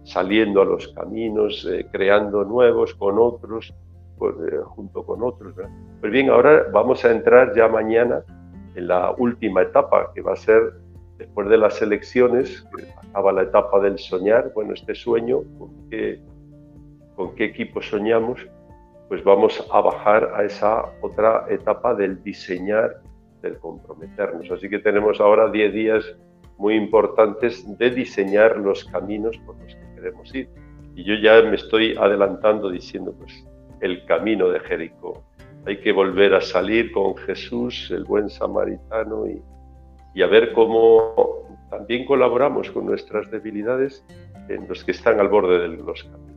saliendo 0.05 0.61
a 0.61 0.65
los 0.65 0.87
caminos, 0.89 1.67
eh, 1.69 1.87
creando 1.91 2.43
nuevos 2.45 2.93
con 2.95 3.17
otros, 3.19 3.73
eh, 4.21 4.57
junto 4.65 5.03
con 5.03 5.23
otros. 5.23 5.53
Pues 5.99 6.11
bien, 6.11 6.29
ahora 6.29 6.67
vamos 6.71 7.03
a 7.03 7.11
entrar 7.11 7.53
ya 7.55 7.67
mañana 7.67 8.23
en 8.75 8.87
la 8.87 9.11
última 9.17 9.63
etapa, 9.63 10.11
que 10.13 10.21
va 10.21 10.33
a 10.33 10.37
ser 10.37 10.73
después 11.17 11.49
de 11.49 11.57
las 11.57 11.81
elecciones, 11.81 12.67
que 12.75 12.85
acaba 13.09 13.31
la 13.31 13.43
etapa 13.43 13.79
del 13.79 13.97
soñar, 13.97 14.51
bueno, 14.53 14.73
este 14.73 14.93
sueño, 14.93 15.41
¿con 15.57 15.89
qué, 15.89 16.21
con 17.15 17.33
qué 17.35 17.45
equipo 17.45 17.81
soñamos? 17.81 18.39
Pues 19.09 19.23
vamos 19.23 19.65
a 19.71 19.81
bajar 19.81 20.31
a 20.35 20.43
esa 20.43 20.85
otra 21.01 21.45
etapa 21.49 21.95
del 21.95 22.21
diseñar, 22.23 23.01
del 23.41 23.57
comprometernos. 23.57 24.51
Así 24.51 24.69
que 24.69 24.79
tenemos 24.79 25.19
ahora 25.19 25.49
10 25.49 25.73
días 25.73 26.15
muy 26.57 26.75
importantes 26.75 27.65
de 27.77 27.89
diseñar 27.89 28.57
los 28.57 28.85
caminos 28.85 29.37
por 29.45 29.57
los 29.59 29.75
que 29.75 29.84
queremos 30.05 30.33
ir. 30.35 30.49
Y 30.95 31.03
yo 31.03 31.15
ya 31.15 31.41
me 31.41 31.55
estoy 31.55 31.95
adelantando 31.97 32.69
diciendo, 32.69 33.13
pues 33.17 33.45
el 33.81 34.05
camino 34.05 34.49
de 34.49 34.59
Jericó. 34.61 35.23
Hay 35.65 35.79
que 35.79 35.91
volver 35.91 36.35
a 36.35 36.41
salir 36.41 36.91
con 36.91 37.15
Jesús, 37.17 37.89
el 37.91 38.03
buen 38.03 38.29
samaritano, 38.29 39.27
y, 39.27 39.41
y 40.13 40.21
a 40.21 40.27
ver 40.27 40.53
cómo 40.53 41.57
también 41.69 42.05
colaboramos 42.05 42.69
con 42.71 42.85
nuestras 42.85 43.29
debilidades 43.31 44.05
en 44.47 44.67
los 44.67 44.83
que 44.83 44.91
están 44.91 45.19
al 45.19 45.27
borde 45.27 45.59
de 45.59 45.69
los 45.69 46.03
caminos. 46.03 46.35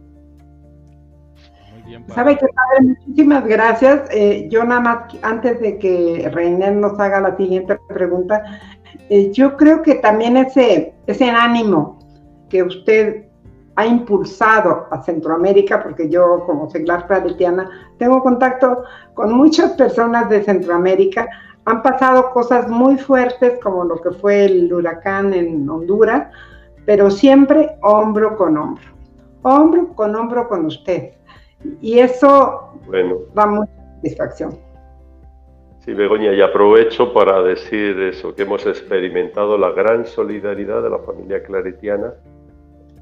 Sabe 2.09 2.37
que 2.37 2.47
padre, 2.49 2.95
muchísimas 2.99 3.47
gracias. 3.47 4.11
Eh, 4.11 4.47
yo 4.51 4.65
nada 4.65 4.81
más, 4.81 5.15
antes 5.23 5.61
de 5.61 5.79
que 5.79 6.29
Reiner 6.33 6.75
nos 6.75 6.99
haga 6.99 7.21
la 7.21 7.37
siguiente 7.37 7.79
pregunta, 7.89 8.43
eh, 9.09 9.31
yo 9.33 9.57
creo 9.57 9.83
que 9.83 9.97
también 9.97 10.37
ese, 10.37 10.95
ese 11.07 11.31
ánimo 11.31 11.99
que 12.51 12.63
usted 12.63 13.28
ha 13.79 13.87
impulsado 13.87 14.89
a 14.91 15.01
Centroamérica, 15.05 15.81
porque 15.81 16.09
yo 16.09 16.43
como 16.47 16.69
seglar 16.69 17.07
claretiana 17.07 17.71
tengo 17.97 18.21
contacto 18.21 18.83
con 19.15 19.33
muchas 19.33 19.71
personas 19.75 20.29
de 20.29 20.43
Centroamérica, 20.43 21.29
han 21.65 21.81
pasado 21.85 22.33
cosas 22.33 22.69
muy 22.69 22.99
fuertes 22.99 23.61
como 23.63 23.85
lo 23.85 24.01
que 24.01 24.11
fue 24.11 24.47
el 24.47 24.73
huracán 24.73 25.33
en 25.33 25.71
Honduras, 25.71 26.27
pero 26.87 27.09
siempre 27.09 27.77
hombro 27.83 28.37
con 28.37 28.59
hombro, 28.59 28.83
hombro 29.43 29.95
con 29.95 30.17
hombro 30.17 30.49
con 30.49 30.67
usted. 30.67 31.13
Y 31.81 32.01
eso 32.01 32.73
bueno. 32.89 33.19
da 33.33 33.47
mucha 33.47 33.71
satisfacción. 33.95 34.59
Sí, 35.85 35.95
Begoña, 35.95 36.33
y 36.33 36.41
aprovecho 36.41 37.13
para 37.13 37.43
decir 37.43 37.97
eso, 38.01 38.35
que 38.35 38.43
hemos 38.43 38.67
experimentado 38.67 39.57
la 39.57 39.71
gran 39.71 40.05
solidaridad 40.05 40.83
de 40.83 40.91
la 40.91 40.99
familia 40.99 41.45
claretiana 41.45 42.13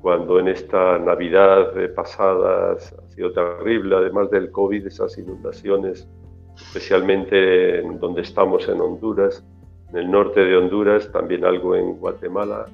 cuando 0.06 0.38
en 0.38 0.46
esta 0.46 1.00
Navidad 1.00 1.72
pasada 1.96 2.74
ha 2.74 3.08
sido 3.08 3.32
terrible, 3.32 3.96
además 3.96 4.30
del 4.30 4.52
COVID, 4.52 4.86
esas 4.86 5.18
inundaciones, 5.18 6.08
especialmente 6.54 7.80
en 7.80 7.98
donde 7.98 8.22
estamos 8.22 8.68
en 8.68 8.80
Honduras, 8.80 9.44
en 9.90 9.96
el 9.96 10.08
norte 10.08 10.44
de 10.44 10.56
Honduras, 10.58 11.10
también 11.10 11.44
algo 11.44 11.74
en 11.74 11.96
Guatemala, 11.96 12.66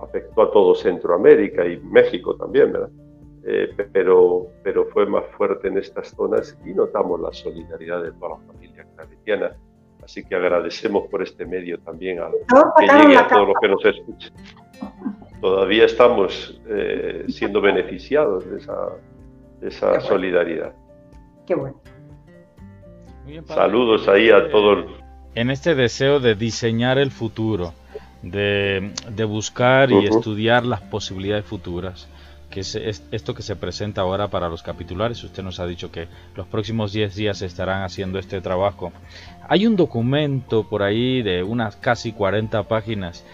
afectó 0.00 0.40
a 0.40 0.50
todo 0.50 0.74
Centroamérica 0.74 1.66
y 1.66 1.78
México 1.78 2.34
también, 2.36 2.72
¿verdad? 2.72 2.88
Eh, 3.44 3.68
pero, 3.92 4.46
pero 4.62 4.86
fue 4.86 5.04
más 5.04 5.26
fuerte 5.36 5.68
en 5.68 5.76
estas 5.76 6.08
zonas 6.16 6.56
y 6.64 6.72
notamos 6.72 7.20
la 7.20 7.34
solidaridad 7.34 8.02
de 8.02 8.12
toda 8.12 8.38
la 8.38 8.46
familia 8.46 8.86
claretiana. 8.96 9.54
Así 10.02 10.24
que 10.24 10.34
agradecemos 10.34 11.06
por 11.08 11.20
este 11.22 11.44
medio 11.44 11.78
también 11.80 12.20
a, 12.20 12.30
que 12.78 12.86
llegue 12.86 13.18
a 13.18 13.28
todos 13.28 13.48
los 13.48 13.56
que 13.60 13.68
nos 13.68 13.84
escuchen 13.84 14.32
todavía 15.40 15.84
estamos 15.84 16.60
eh, 16.68 17.24
siendo 17.28 17.60
beneficiados 17.60 18.48
de 18.50 18.58
esa, 18.58 18.76
esa 19.62 20.00
solidaridad. 20.00 20.72
Qué 21.46 21.54
bueno. 21.54 21.80
Saludos 23.46 24.08
ahí 24.08 24.30
a 24.30 24.50
todos. 24.50 24.86
En 25.34 25.50
este 25.50 25.74
deseo 25.74 26.20
de 26.20 26.34
diseñar 26.34 26.98
el 26.98 27.10
futuro, 27.10 27.74
de, 28.22 28.92
de 29.10 29.24
buscar 29.24 29.90
y 29.90 30.06
estudiar 30.06 30.64
las 30.64 30.80
posibilidades 30.80 31.44
futuras, 31.44 32.08
que 32.50 32.60
es, 32.60 32.74
esto 33.12 33.34
que 33.34 33.42
se 33.42 33.56
presenta 33.56 34.00
ahora 34.00 34.28
para 34.28 34.48
los 34.48 34.62
capitulares. 34.62 35.22
Usted 35.22 35.42
nos 35.42 35.60
ha 35.60 35.66
dicho 35.66 35.92
que 35.92 36.08
los 36.34 36.46
próximos 36.46 36.92
10 36.92 37.14
días 37.14 37.42
estarán 37.42 37.82
haciendo 37.82 38.18
este 38.18 38.40
trabajo. 38.40 38.92
Hay 39.48 39.66
un 39.66 39.76
documento 39.76 40.64
por 40.64 40.82
ahí 40.82 41.22
de 41.22 41.42
unas 41.42 41.76
casi 41.76 42.12
40 42.12 42.62
páginas 42.64 43.24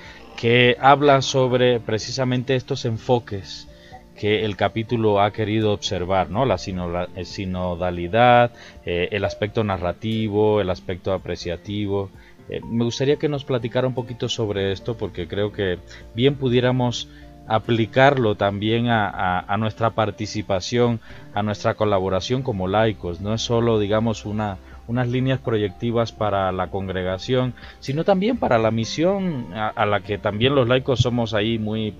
que 0.44 0.76
habla 0.78 1.22
sobre 1.22 1.80
precisamente 1.80 2.54
estos 2.54 2.84
enfoques 2.84 3.66
que 4.14 4.44
el 4.44 4.58
capítulo 4.58 5.22
ha 5.22 5.32
querido 5.32 5.72
observar, 5.72 6.28
¿no? 6.28 6.44
La 6.44 6.56
eh, 6.56 7.24
sinodalidad, 7.24 8.52
eh, 8.84 9.08
el 9.10 9.24
aspecto 9.24 9.64
narrativo, 9.64 10.60
el 10.60 10.68
aspecto 10.68 11.14
apreciativo. 11.14 12.10
Eh, 12.50 12.60
me 12.62 12.84
gustaría 12.84 13.16
que 13.16 13.30
nos 13.30 13.42
platicara 13.46 13.86
un 13.86 13.94
poquito 13.94 14.28
sobre 14.28 14.70
esto 14.70 14.98
porque 14.98 15.26
creo 15.26 15.50
que 15.50 15.78
bien 16.14 16.34
pudiéramos 16.34 17.08
aplicarlo 17.46 18.34
también 18.34 18.88
a, 18.88 19.40
a, 19.40 19.56
nuestra 19.56 19.90
participación, 19.94 21.00
a 21.32 21.42
nuestra 21.42 21.72
colaboración 21.72 22.42
como 22.42 22.68
laicos. 22.68 23.22
No 23.22 23.32
es 23.32 23.40
solo, 23.40 23.78
digamos, 23.78 24.26
una, 24.26 24.58
unas 24.86 25.08
líneas 25.08 25.38
proyectivas 25.40 26.12
para 26.12 26.52
la 26.52 26.70
congregación, 26.70 27.54
sino 27.80 28.04
también 28.04 28.36
para 28.36 28.58
la 28.58 28.70
misión 28.70 29.48
a, 29.54 29.86
la 29.86 30.00
que 30.00 30.18
también 30.18 30.54
los 30.54 30.68
laicos 30.68 31.00
somos 31.00 31.34
ahí 31.34 31.58
muy, 31.58 31.94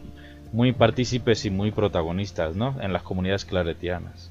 muy 0.53 0.73
partícipes 0.73 1.45
y 1.45 1.51
muy 1.51 1.71
protagonistas 1.71 2.57
¿no? 2.57 2.77
en 2.81 2.93
las 2.93 3.03
comunidades 3.03 3.45
claretianas. 3.45 4.31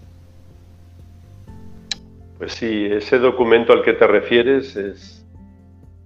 Pues 2.38 2.54
sí, 2.54 2.86
ese 2.86 3.20
documento 3.20 3.74
al 3.74 3.84
que 3.84 3.94
te 3.94 4.06
refieres 4.06 4.76
es, 4.76 5.26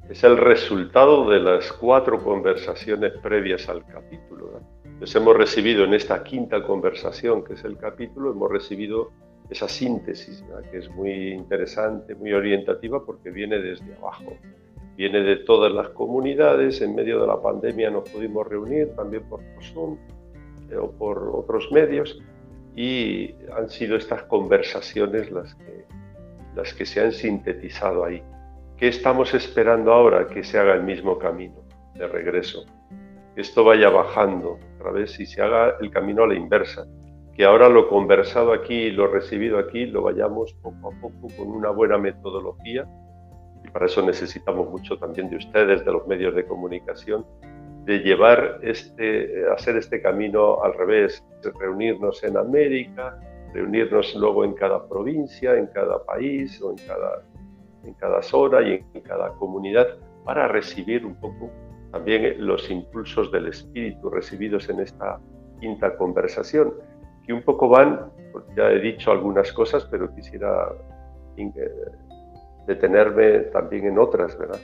es 0.09 0.23
el 0.23 0.37
resultado 0.37 1.29
de 1.29 1.39
las 1.39 1.71
cuatro 1.71 2.23
conversaciones 2.23 3.13
previas 3.23 3.67
al 3.69 3.85
capítulo. 3.85 4.61
Nos 4.99 5.15
hemos 5.15 5.37
recibido 5.37 5.83
en 5.83 5.93
esta 5.93 6.23
quinta 6.23 6.63
conversación, 6.63 7.43
que 7.43 7.53
es 7.53 7.63
el 7.63 7.77
capítulo, 7.77 8.31
hemos 8.31 8.51
recibido 8.51 9.11
esa 9.49 9.67
síntesis, 9.67 10.43
que 10.71 10.77
es 10.77 10.89
muy 10.89 11.31
interesante, 11.31 12.15
muy 12.15 12.33
orientativa 12.33 13.05
porque 13.05 13.29
viene 13.29 13.59
desde 13.59 13.95
abajo, 13.95 14.37
viene 14.97 15.21
de 15.21 15.37
todas 15.37 15.71
las 15.71 15.89
comunidades, 15.89 16.81
en 16.81 16.95
medio 16.95 17.21
de 17.21 17.27
la 17.27 17.41
pandemia 17.41 17.89
nos 17.89 18.09
pudimos 18.09 18.47
reunir 18.47 18.95
también 18.95 19.23
por 19.29 19.41
Zoom 19.61 19.97
eh, 20.69 20.75
o 20.75 20.91
por 20.91 21.29
otros 21.33 21.71
medios 21.71 22.19
y 22.75 23.33
han 23.55 23.69
sido 23.69 23.95
estas 23.95 24.23
conversaciones 24.23 25.31
las 25.31 25.55
que, 25.55 25.85
las 26.55 26.73
que 26.73 26.85
se 26.85 27.01
han 27.01 27.11
sintetizado 27.11 28.03
ahí. 28.03 28.21
¿Qué 28.77 28.87
estamos 28.89 29.33
esperando 29.33 29.91
ahora? 29.91 30.27
Que 30.27 30.43
se 30.43 30.59
haga 30.59 30.75
el 30.75 30.83
mismo 30.83 31.17
camino 31.17 31.55
de 31.95 32.07
regreso, 32.07 32.65
que 33.33 33.41
esto 33.41 33.63
vaya 33.63 33.89
bajando 33.89 34.59
otra 34.75 34.91
vez 34.91 35.19
y 35.19 35.25
se 35.25 35.41
haga 35.41 35.75
el 35.81 35.89
camino 35.89 36.23
a 36.23 36.27
la 36.27 36.35
inversa, 36.35 36.85
que 37.37 37.45
ahora 37.45 37.69
lo 37.69 37.87
conversado 37.87 38.51
aquí, 38.51 38.89
lo 38.89 39.05
recibido 39.05 39.59
aquí, 39.59 39.85
lo 39.85 40.01
vayamos 40.01 40.53
poco 40.53 40.91
a 40.91 40.99
poco 40.99 41.27
con 41.37 41.49
una 41.49 41.69
buena 41.69 41.99
metodología. 41.99 42.87
Y 43.63 43.69
para 43.69 43.85
eso 43.85 44.01
necesitamos 44.01 44.71
mucho 44.71 44.97
también 44.97 45.29
de 45.29 45.35
ustedes, 45.35 45.85
de 45.85 45.91
los 45.91 46.07
medios 46.07 46.33
de 46.33 46.47
comunicación, 46.47 47.23
de 47.85 47.99
llevar 47.99 48.59
este, 48.63 49.45
hacer 49.55 49.77
este 49.77 50.01
camino 50.01 50.63
al 50.63 50.73
revés, 50.73 51.23
reunirnos 51.59 52.23
en 52.23 52.37
América, 52.37 53.19
reunirnos 53.53 54.15
luego 54.15 54.43
en 54.43 54.53
cada 54.53 54.87
provincia, 54.87 55.55
en 55.55 55.67
cada 55.67 56.03
país 56.05 56.59
o 56.63 56.71
en 56.71 56.77
cada, 56.87 57.23
en 57.83 57.93
cada 57.93 58.23
zona 58.23 58.63
y 58.63 58.83
en 58.95 59.01
cada 59.01 59.29
comunidad 59.33 59.87
para 60.25 60.47
recibir 60.47 61.05
un 61.05 61.13
poco 61.19 61.51
también 61.91 62.35
los 62.45 62.67
impulsos 62.71 63.31
del 63.31 63.47
espíritu 63.47 64.09
recibidos 64.09 64.67
en 64.69 64.79
esta 64.79 65.19
quinta 65.61 65.95
conversación 65.97 66.73
que 67.27 67.33
un 67.33 67.43
poco 67.43 67.67
van, 67.67 68.09
pues 68.31 68.45
ya 68.55 68.71
he 68.71 68.79
dicho 68.79 69.11
algunas 69.11 69.51
cosas, 69.51 69.85
pero 69.91 70.13
quisiera 70.15 70.69
detenerme 72.65 73.39
también 73.51 73.85
en 73.85 73.99
otras, 73.99 74.37
¿verdad? 74.39 74.59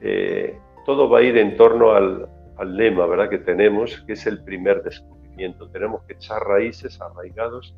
Eh, 0.00 0.56
todo 0.86 1.10
va 1.10 1.18
a 1.18 1.22
ir 1.22 1.36
en 1.36 1.56
torno 1.56 1.90
al, 1.90 2.28
al, 2.56 2.76
lema, 2.76 3.06
¿verdad? 3.06 3.28
Que 3.28 3.38
tenemos, 3.38 4.00
que 4.06 4.12
es 4.12 4.26
el 4.26 4.42
primer 4.44 4.82
descubrimiento. 4.84 5.68
Tenemos 5.70 6.02
que 6.04 6.14
echar 6.14 6.40
raíces 6.42 7.00
arraigados 7.00 7.74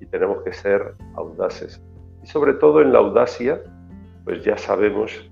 y 0.00 0.06
tenemos 0.06 0.42
que 0.42 0.52
ser 0.52 0.94
audaces. 1.16 1.82
Y 2.22 2.26
sobre 2.26 2.54
todo 2.54 2.80
en 2.80 2.92
la 2.92 3.00
audacia, 3.00 3.60
pues 4.24 4.44
ya 4.44 4.56
sabemos 4.56 5.28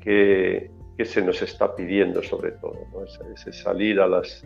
que, 0.00 0.70
que 0.96 1.04
se 1.04 1.20
nos 1.20 1.42
está 1.42 1.74
pidiendo 1.74 2.22
sobre 2.22 2.52
todo, 2.52 2.78
¿no? 2.92 3.04
ese 3.04 3.52
salir 3.52 4.00
a 4.00 4.06
las 4.06 4.44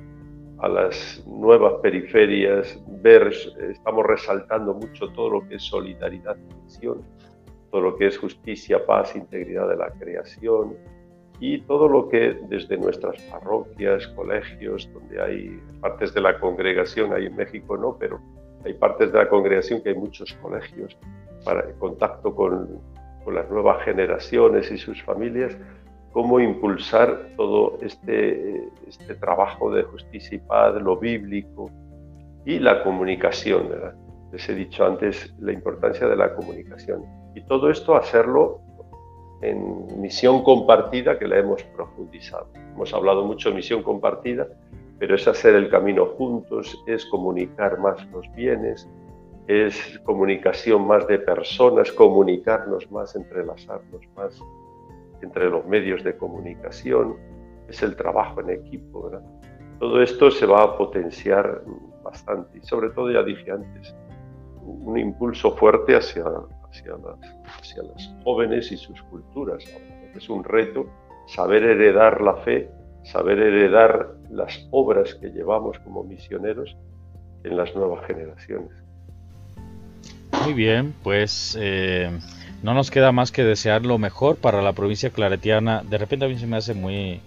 a 0.58 0.68
las 0.68 1.22
nuevas 1.26 1.74
periferias, 1.82 2.80
ver, 3.02 3.32
estamos 3.70 4.06
resaltando 4.06 4.74
mucho 4.74 5.08
todo 5.08 5.30
lo 5.30 5.48
que 5.48 5.56
es 5.56 5.62
solidaridad 5.62 6.36
y 6.36 6.64
misión, 6.64 7.02
todo 7.70 7.82
lo 7.82 7.96
que 7.96 8.06
es 8.06 8.18
justicia, 8.18 8.84
paz, 8.86 9.14
integridad 9.14 9.68
de 9.68 9.76
la 9.76 9.90
creación 9.90 10.76
y 11.40 11.60
todo 11.62 11.88
lo 11.88 12.08
que 12.08 12.38
desde 12.48 12.78
nuestras 12.78 13.20
parroquias, 13.24 14.06
colegios, 14.08 14.88
donde 14.94 15.20
hay 15.20 15.60
partes 15.80 16.14
de 16.14 16.22
la 16.22 16.38
congregación, 16.40 17.12
ahí 17.12 17.26
en 17.26 17.36
México 17.36 17.76
no, 17.76 17.96
pero 17.98 18.20
hay 18.64 18.72
partes 18.74 19.12
de 19.12 19.18
la 19.18 19.28
congregación 19.28 19.82
que 19.82 19.90
hay 19.90 19.94
muchos 19.94 20.32
colegios 20.34 20.96
para 21.44 21.70
contacto 21.74 22.34
con, 22.34 22.80
con 23.24 23.34
las 23.34 23.50
nuevas 23.50 23.84
generaciones 23.84 24.70
y 24.70 24.78
sus 24.78 25.02
familias, 25.02 25.56
cómo 26.16 26.40
impulsar 26.40 27.34
todo 27.36 27.76
este, 27.82 28.70
este 28.88 29.16
trabajo 29.16 29.70
de 29.70 29.82
justicia 29.82 30.36
y 30.36 30.38
paz, 30.38 30.74
lo 30.80 30.96
bíblico 30.96 31.70
y 32.46 32.58
la 32.58 32.82
comunicación. 32.82 33.68
Les 34.32 34.48
he 34.48 34.54
dicho 34.54 34.86
antes 34.86 35.34
la 35.38 35.52
importancia 35.52 36.08
de 36.08 36.16
la 36.16 36.34
comunicación. 36.34 37.04
Y 37.34 37.42
todo 37.42 37.68
esto 37.68 37.96
hacerlo 37.96 38.62
en 39.42 40.00
misión 40.00 40.42
compartida 40.42 41.18
que 41.18 41.28
la 41.28 41.36
hemos 41.36 41.62
profundizado. 41.64 42.48
Hemos 42.72 42.94
hablado 42.94 43.22
mucho 43.26 43.50
de 43.50 43.56
misión 43.56 43.82
compartida, 43.82 44.46
pero 44.98 45.16
es 45.16 45.28
hacer 45.28 45.54
el 45.54 45.68
camino 45.68 46.06
juntos, 46.16 46.82
es 46.86 47.04
comunicar 47.04 47.78
más 47.78 48.02
los 48.10 48.26
bienes, 48.34 48.88
es 49.48 50.00
comunicación 50.04 50.86
más 50.86 51.06
de 51.08 51.18
personas, 51.18 51.92
comunicarnos 51.92 52.90
más, 52.90 53.14
entrelazarnos 53.14 54.00
más 54.16 54.40
entre 55.26 55.50
los 55.50 55.66
medios 55.66 56.02
de 56.04 56.16
comunicación, 56.16 57.16
es 57.68 57.82
el 57.82 57.96
trabajo 57.96 58.40
en 58.40 58.50
equipo. 58.50 59.10
Todo 59.78 60.00
esto 60.00 60.30
se 60.30 60.46
va 60.46 60.62
a 60.62 60.76
potenciar 60.78 61.62
bastante 62.02 62.58
y 62.58 62.66
sobre 62.66 62.90
todo, 62.90 63.10
ya 63.10 63.22
dije 63.22 63.50
antes, 63.50 63.94
un 64.62 64.98
impulso 64.98 65.56
fuerte 65.56 65.96
hacia, 65.96 66.24
hacia, 66.68 66.92
las, 66.96 68.14
jóvenes 68.24 68.70
y 68.72 68.76
sus 68.76 69.00
culturas. 69.02 69.64
Es 70.14 70.28
un 70.28 70.44
reto 70.44 70.86
saber 71.26 71.64
heredar 71.64 72.20
la 72.20 72.36
fe, 72.36 72.70
saber 73.02 73.38
heredar 73.38 74.14
las 74.30 74.66
obras 74.70 75.14
que 75.16 75.28
llevamos 75.30 75.78
como 75.80 76.04
misioneros 76.04 76.76
en 77.44 77.56
las 77.56 77.74
nuevas 77.74 78.06
generaciones. 78.06 78.70
Muy 80.44 80.54
bien, 80.54 80.94
pues 81.02 81.56
eh, 81.60 82.10
no 82.62 82.74
nos 82.74 82.90
queda 82.90 83.12
más 83.12 83.32
que 83.32 83.44
desear 83.44 83.84
lo 83.84 83.98
mejor 83.98 84.36
para 84.36 84.62
la 84.62 84.72
provincia 84.72 85.10
claretiana. 85.10 85.82
De 85.82 85.98
repente 85.98 86.24
a 86.24 86.28
mí 86.28 86.38
se 86.38 86.46
me 86.46 86.56
hace 86.56 86.74
muy, 86.74 87.20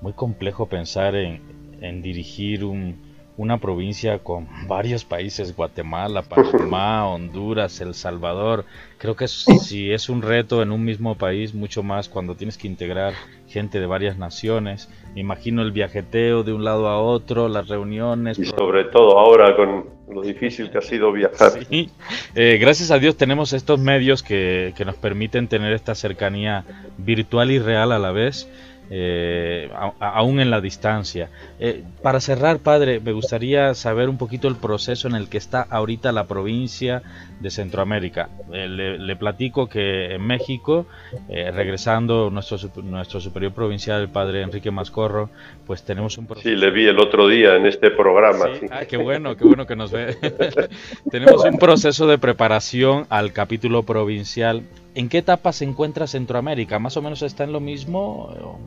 muy 0.00 0.12
complejo 0.12 0.66
pensar 0.66 1.14
en, 1.14 1.40
en 1.80 2.02
dirigir 2.02 2.64
un, 2.64 2.96
una 3.40 3.56
provincia 3.56 4.18
con 4.18 4.46
varios 4.68 5.04
países, 5.04 5.56
Guatemala, 5.56 6.22
Panamá, 6.22 7.08
Honduras, 7.10 7.80
El 7.80 7.94
Salvador. 7.94 8.66
Creo 8.98 9.16
que 9.16 9.28
si 9.28 9.90
es 9.92 10.10
un 10.10 10.20
reto 10.20 10.60
en 10.62 10.72
un 10.72 10.84
mismo 10.84 11.14
país, 11.16 11.54
mucho 11.54 11.82
más 11.82 12.10
cuando 12.10 12.34
tienes 12.34 12.58
que 12.58 12.68
integrar 12.68 13.14
gente 13.48 13.80
de 13.80 13.86
varias 13.86 14.18
naciones. 14.18 14.90
Me 15.14 15.22
imagino 15.22 15.62
el 15.62 15.72
viajeteo 15.72 16.42
de 16.42 16.52
un 16.52 16.64
lado 16.64 16.86
a 16.88 17.00
otro, 17.00 17.48
las 17.48 17.68
reuniones. 17.68 18.38
Y 18.38 18.44
sobre 18.44 18.84
todo 18.84 19.18
ahora 19.18 19.56
con 19.56 19.86
lo 20.12 20.20
difícil 20.20 20.70
que 20.70 20.78
ha 20.78 20.82
sido 20.82 21.12
viajar. 21.12 21.52
Eh, 21.70 22.58
gracias 22.60 22.90
a 22.90 22.98
Dios 22.98 23.16
tenemos 23.16 23.54
estos 23.54 23.80
medios 23.80 24.22
que, 24.22 24.74
que 24.76 24.84
nos 24.84 24.96
permiten 24.96 25.48
tener 25.48 25.72
esta 25.72 25.94
cercanía 25.94 26.64
virtual 26.98 27.50
y 27.50 27.58
real 27.58 27.92
a 27.92 27.98
la 27.98 28.12
vez 28.12 28.48
eh, 28.90 29.70
aún 30.00 30.40
en 30.40 30.50
la 30.50 30.60
distancia. 30.60 31.30
Eh, 31.60 31.84
para 32.02 32.20
cerrar, 32.20 32.58
padre, 32.58 33.00
me 33.00 33.12
gustaría 33.12 33.72
saber 33.74 34.08
un 34.08 34.18
poquito 34.18 34.48
el 34.48 34.56
proceso 34.56 35.06
en 35.06 35.14
el 35.14 35.28
que 35.28 35.38
está 35.38 35.62
ahorita 35.62 36.10
la 36.10 36.26
provincia 36.26 37.02
de 37.40 37.50
Centroamérica. 37.50 38.28
Eh, 38.52 38.68
le, 38.68 39.16
platico 39.16 39.68
que 39.68 40.14
en 40.14 40.26
México, 40.26 40.86
eh, 41.28 41.50
regresando 41.50 42.30
nuestro, 42.30 42.58
nuestro 42.82 43.20
superior 43.20 43.52
provincial, 43.52 44.00
el 44.00 44.08
padre 44.08 44.42
Enrique 44.42 44.70
Mascorro, 44.70 45.30
pues 45.66 45.84
tenemos 45.84 46.18
un 46.18 46.26
proceso. 46.26 46.48
Sí, 46.48 46.56
le 46.56 46.70
vi 46.70 46.86
el 46.86 46.98
otro 46.98 47.28
día 47.28 47.56
en 47.56 47.66
este 47.66 47.90
programa. 47.90 48.46
Ah, 48.70 48.84
qué 48.86 48.96
bueno, 48.96 49.36
qué 49.36 49.44
bueno 49.44 49.66
que 49.66 49.76
nos 49.76 49.90
ve. 49.90 50.16
tenemos 51.10 51.44
un 51.44 51.58
proceso 51.58 52.06
de 52.06 52.18
preparación 52.18 53.06
al 53.08 53.32
capítulo 53.32 53.84
provincial. 53.84 54.62
¿En 54.94 55.08
qué 55.08 55.18
etapa 55.18 55.52
se 55.52 55.64
encuentra 55.64 56.06
Centroamérica? 56.06 56.78
¿Más 56.78 56.96
o 56.96 57.02
menos 57.02 57.22
está 57.22 57.44
en 57.44 57.52
lo 57.52 57.60
mismo? 57.60 58.58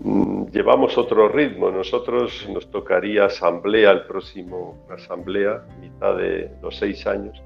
Mm, 0.00 0.46
llevamos 0.46 0.98
otro 0.98 1.28
ritmo. 1.28 1.70
Nosotros 1.70 2.48
nos 2.52 2.70
tocaría 2.70 3.26
asamblea 3.26 3.92
el 3.92 4.02
próximo, 4.06 4.84
asamblea, 4.90 5.62
mitad 5.80 6.16
de 6.16 6.50
los 6.62 6.76
seis 6.76 7.06
años, 7.06 7.40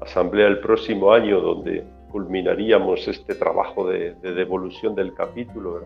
asamblea 0.00 0.46
el 0.46 0.60
próximo 0.60 1.12
año 1.12 1.40
donde 1.40 1.84
culminaríamos 2.10 3.06
este 3.06 3.34
trabajo 3.34 3.86
de, 3.88 4.14
devolución 4.22 4.94
del 4.94 5.14
capítulo. 5.14 5.84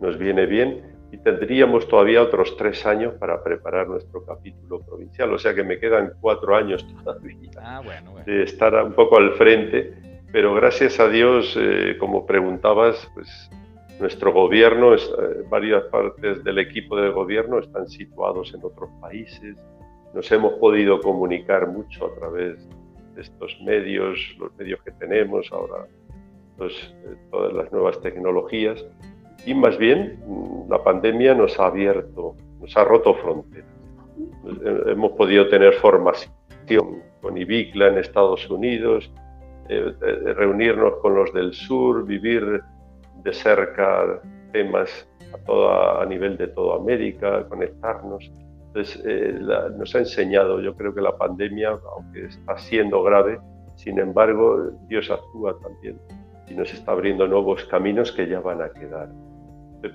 Nos 0.00 0.16
viene 0.16 0.46
bien 0.46 0.82
y 1.12 1.18
tendríamos 1.18 1.86
todavía 1.88 2.22
otros 2.22 2.56
tres 2.56 2.86
años 2.86 3.14
para 3.14 3.42
preparar 3.42 3.88
nuestro 3.88 4.24
capítulo 4.24 4.80
provincial. 4.80 5.32
O 5.34 5.38
sea 5.38 5.54
que 5.54 5.64
me 5.64 5.78
quedan 5.78 6.12
cuatro 6.20 6.56
años 6.56 6.86
todavía 7.04 7.36
ah, 7.58 7.82
de 8.24 8.44
estar 8.44 8.74
un 8.82 8.92
poco 8.92 9.18
al 9.18 9.32
frente. 9.32 9.92
Pero 10.32 10.54
gracias 10.54 11.00
a 11.00 11.08
Dios, 11.08 11.56
eh, 11.60 11.96
como 11.98 12.24
preguntabas, 12.24 13.10
pues 13.14 13.50
nuestro 14.00 14.32
gobierno, 14.32 14.94
eh, 14.94 14.98
varias 15.48 15.84
partes 15.84 16.42
del 16.42 16.58
equipo 16.58 16.96
de 16.96 17.10
gobierno 17.10 17.58
están 17.58 17.88
situados 17.88 18.52
en 18.54 18.64
otros 18.64 18.90
países. 19.00 19.56
Nos 20.14 20.30
hemos 20.32 20.54
podido 20.54 21.00
comunicar 21.00 21.68
mucho 21.68 22.06
a 22.06 22.14
través 22.14 22.56
de 23.14 23.20
estos 23.20 23.60
medios, 23.62 24.18
los 24.38 24.56
medios 24.56 24.82
que 24.82 24.90
tenemos 24.92 25.50
ahora, 25.52 25.86
pues, 26.56 26.72
eh, 27.04 27.14
todas 27.30 27.52
las 27.52 27.70
nuevas 27.72 28.00
tecnologías. 28.00 28.84
Y 29.46 29.54
más 29.54 29.78
bien, 29.78 30.18
la 30.68 30.82
pandemia 30.82 31.34
nos 31.34 31.58
ha 31.60 31.66
abierto, 31.66 32.36
nos 32.60 32.76
ha 32.76 32.84
roto 32.84 33.14
fronteras. 33.14 33.68
Eh, 34.44 34.82
hemos 34.88 35.12
podido 35.12 35.48
tener 35.48 35.74
formación 35.74 37.02
con 37.20 37.36
IBICLA 37.36 37.88
en 37.88 37.98
Estados 37.98 38.48
Unidos, 38.48 39.12
reunirnos 39.68 40.96
con 40.96 41.14
los 41.14 41.32
del 41.32 41.52
sur, 41.52 42.04
vivir 42.04 42.60
de 43.22 43.32
cerca 43.32 44.20
temas 44.52 45.08
a, 45.32 45.38
toda, 45.38 46.02
a 46.02 46.06
nivel 46.06 46.36
de 46.36 46.48
toda 46.48 46.76
América, 46.76 47.46
conectarnos. 47.48 48.30
Entonces, 48.68 49.02
eh, 49.04 49.38
nos 49.76 49.94
ha 49.94 49.98
enseñado, 49.98 50.60
yo 50.60 50.76
creo 50.76 50.94
que 50.94 51.00
la 51.00 51.16
pandemia, 51.16 51.78
aunque 51.96 52.26
está 52.26 52.56
siendo 52.58 53.02
grave, 53.02 53.40
sin 53.76 53.98
embargo, 53.98 54.70
Dios 54.88 55.10
actúa 55.10 55.58
también 55.60 55.98
y 56.48 56.54
nos 56.54 56.72
está 56.72 56.92
abriendo 56.92 57.26
nuevos 57.26 57.64
caminos 57.64 58.12
que 58.12 58.28
ya 58.28 58.40
van 58.40 58.60
a 58.60 58.70
quedar. 58.70 59.08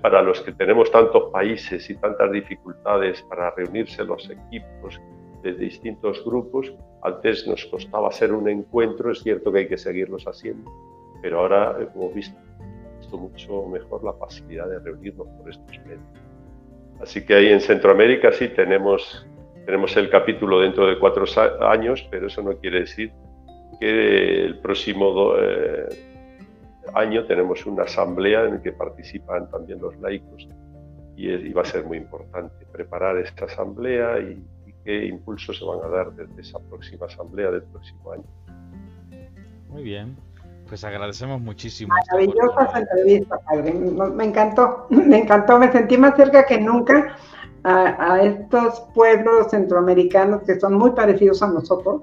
Para 0.01 0.23
los 0.23 0.41
que 0.41 0.51
tenemos 0.51 0.91
tantos 0.91 1.29
países 1.31 1.87
y 1.89 1.95
tantas 1.95 2.31
dificultades 2.31 3.21
para 3.23 3.51
reunirse 3.51 4.03
los 4.03 4.27
equipos 4.29 4.99
de 5.43 5.53
distintos 5.53 6.23
grupos, 6.25 6.73
antes 7.03 7.45
nos 7.47 7.63
costaba 7.65 8.07
hacer 8.07 8.33
un 8.33 8.49
encuentro, 8.49 9.11
es 9.11 9.19
cierto 9.19 9.51
que 9.51 9.59
hay 9.59 9.67
que 9.67 9.77
seguirlos 9.77 10.25
haciendo, 10.25 10.71
pero 11.21 11.41
ahora 11.41 11.77
hemos 11.79 12.13
visto 12.15 12.35
mucho 13.17 13.65
mejor 13.67 14.03
la 14.03 14.13
facilidad 14.13 14.69
de 14.69 14.79
reunirnos 14.79 15.27
por 15.27 15.49
estos 15.49 15.77
medios. 15.85 16.01
Así 17.01 17.25
que 17.25 17.33
ahí 17.33 17.47
en 17.47 17.61
Centroamérica 17.61 18.31
sí 18.31 18.47
tenemos, 18.49 19.27
tenemos 19.65 19.95
el 19.97 20.09
capítulo 20.09 20.59
dentro 20.59 20.87
de 20.87 20.97
cuatro 20.99 21.25
años, 21.61 22.07
pero 22.09 22.27
eso 22.27 22.41
no 22.41 22.57
quiere 22.57 22.81
decir 22.81 23.11
que 23.79 24.45
el 24.45 24.59
próximo 24.59 25.33
eh, 25.37 25.89
año 26.93 27.25
tenemos 27.25 27.65
una 27.65 27.83
asamblea 27.83 28.45
en 28.45 28.55
la 28.55 28.61
que 28.61 28.71
participan 28.71 29.49
también 29.49 29.81
los 29.81 29.97
laicos 29.99 30.47
y, 31.17 31.51
va 31.53 31.61
a 31.61 31.65
ser 31.65 31.85
muy 31.85 31.97
importante 31.97 32.65
preparar 32.71 33.17
esta 33.17 33.45
asamblea 33.45 34.19
y, 34.19 34.43
y 34.65 34.73
qué 34.83 35.05
impulsos 35.05 35.57
se 35.57 35.65
van 35.65 35.79
a 35.83 35.87
dar 35.87 36.11
desde 36.11 36.41
esa 36.41 36.59
próxima 36.59 37.05
asamblea 37.05 37.51
del 37.51 37.63
próximo 37.63 38.11
año. 38.11 38.25
Muy 39.69 39.83
bien. 39.83 40.15
Pues 40.67 40.83
agradecemos 40.83 41.41
muchísimo. 41.41 41.93
Maravillosa 42.11 42.79
entrevista, 42.79 43.37
padre. 43.39 43.73
Me 43.73 44.25
encantó, 44.25 44.87
me 44.89 45.19
encantó, 45.19 45.59
me 45.59 45.71
sentí 45.71 45.97
más 45.97 46.15
cerca 46.15 46.45
que 46.45 46.59
nunca 46.59 47.15
a, 47.63 48.21
estos 48.21 48.81
pueblos 48.93 49.49
centroamericanos 49.49 50.43
que 50.43 50.59
son 50.59 50.75
muy 50.75 50.91
parecidos 50.91 51.41
a 51.41 51.47
nosotros 51.47 52.01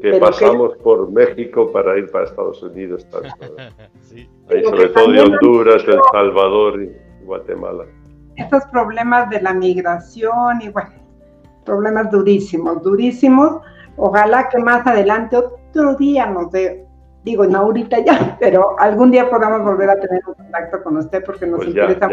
que 0.00 0.18
pasamos 0.18 0.76
por 0.78 1.10
México 1.10 1.70
para 1.72 1.98
ir 1.98 2.10
para 2.10 2.24
Estados 2.24 2.62
Unidos. 2.62 3.06
sobre 3.10 4.88
todo 4.88 5.12
de 5.12 5.20
Honduras, 5.20 5.82
El 5.86 6.00
Salvador 6.12 6.82
y 6.82 7.24
Guatemala. 7.24 7.84
Estos 8.36 8.64
problemas 8.66 9.28
de 9.30 9.40
la 9.40 9.52
migración 9.52 10.62
y 10.62 10.68
bueno, 10.68 10.90
problemas 11.64 12.10
durísimos, 12.10 12.82
durísimos. 12.82 13.60
Ojalá 13.96 14.48
que 14.48 14.58
más 14.58 14.86
adelante 14.86 15.36
otro 15.36 15.96
día 15.96 16.26
nos 16.26 16.50
dé, 16.50 16.86
digo, 17.24 17.46
no 17.46 17.58
ahorita 17.58 18.04
ya, 18.04 18.36
pero 18.40 18.78
algún 18.78 19.10
día 19.10 19.28
podamos 19.28 19.62
volver 19.62 19.90
a 19.90 20.00
tener 20.00 20.22
un 20.26 20.34
contacto 20.34 20.82
con 20.82 20.96
usted 20.96 21.24
porque 21.24 21.46
nos 21.46 21.58
pues 21.58 21.68
interesa 21.68 22.08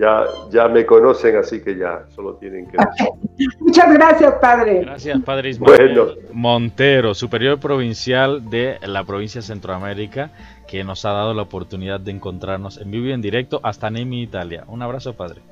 ya, 0.00 0.24
ya 0.50 0.66
me 0.68 0.86
conocen, 0.86 1.36
así 1.36 1.60
que 1.60 1.76
ya 1.76 2.06
solo 2.08 2.34
tienen 2.36 2.66
que... 2.66 2.78
Muchas 3.60 3.92
gracias, 3.92 4.32
padre. 4.40 4.80
Gracias, 4.80 5.20
padre 5.22 5.50
Ismael 5.50 6.00
Montero, 6.32 7.12
superior 7.14 7.60
provincial 7.60 8.48
de 8.48 8.78
la 8.82 9.04
provincia 9.04 9.42
de 9.42 9.46
Centroamérica, 9.46 10.30
que 10.66 10.84
nos 10.84 11.04
ha 11.04 11.10
dado 11.10 11.34
la 11.34 11.42
oportunidad 11.42 12.00
de 12.00 12.12
encontrarnos 12.12 12.80
en 12.80 12.90
vivo 12.90 13.06
y 13.08 13.12
en 13.12 13.20
directo 13.20 13.60
hasta 13.62 13.90
Nemi, 13.90 14.22
Italia. 14.22 14.64
Un 14.68 14.80
abrazo, 14.80 15.12
padre. 15.14 15.42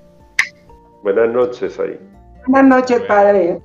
Buenas 1.02 1.28
noches 1.28 1.78
ahí. 1.78 1.98
Buenas 2.46 2.78
noches, 2.78 3.02
padre. 3.02 3.60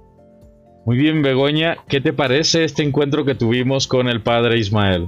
Muy 0.86 0.98
bien, 0.98 1.22
Begoña, 1.22 1.78
¿qué 1.88 2.02
te 2.02 2.12
parece 2.12 2.66
este 2.66 2.84
encuentro 2.84 3.24
que 3.24 3.36
tuvimos 3.36 3.88
con 3.88 4.08
el 4.10 4.22
padre 4.22 4.58
Ismael? 4.58 5.08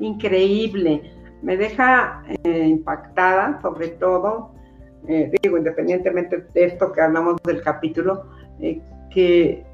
Increíble 0.00 1.12
me 1.42 1.56
deja 1.56 2.22
eh, 2.44 2.66
impactada, 2.66 3.60
sobre 3.60 3.88
todo, 3.88 4.52
eh, 5.08 5.30
digo, 5.42 5.58
independientemente 5.58 6.46
de 6.54 6.64
esto 6.64 6.92
que 6.92 7.00
hablamos 7.00 7.42
del 7.42 7.60
capítulo, 7.62 8.24
eh, 8.60 8.80
que 9.10 9.66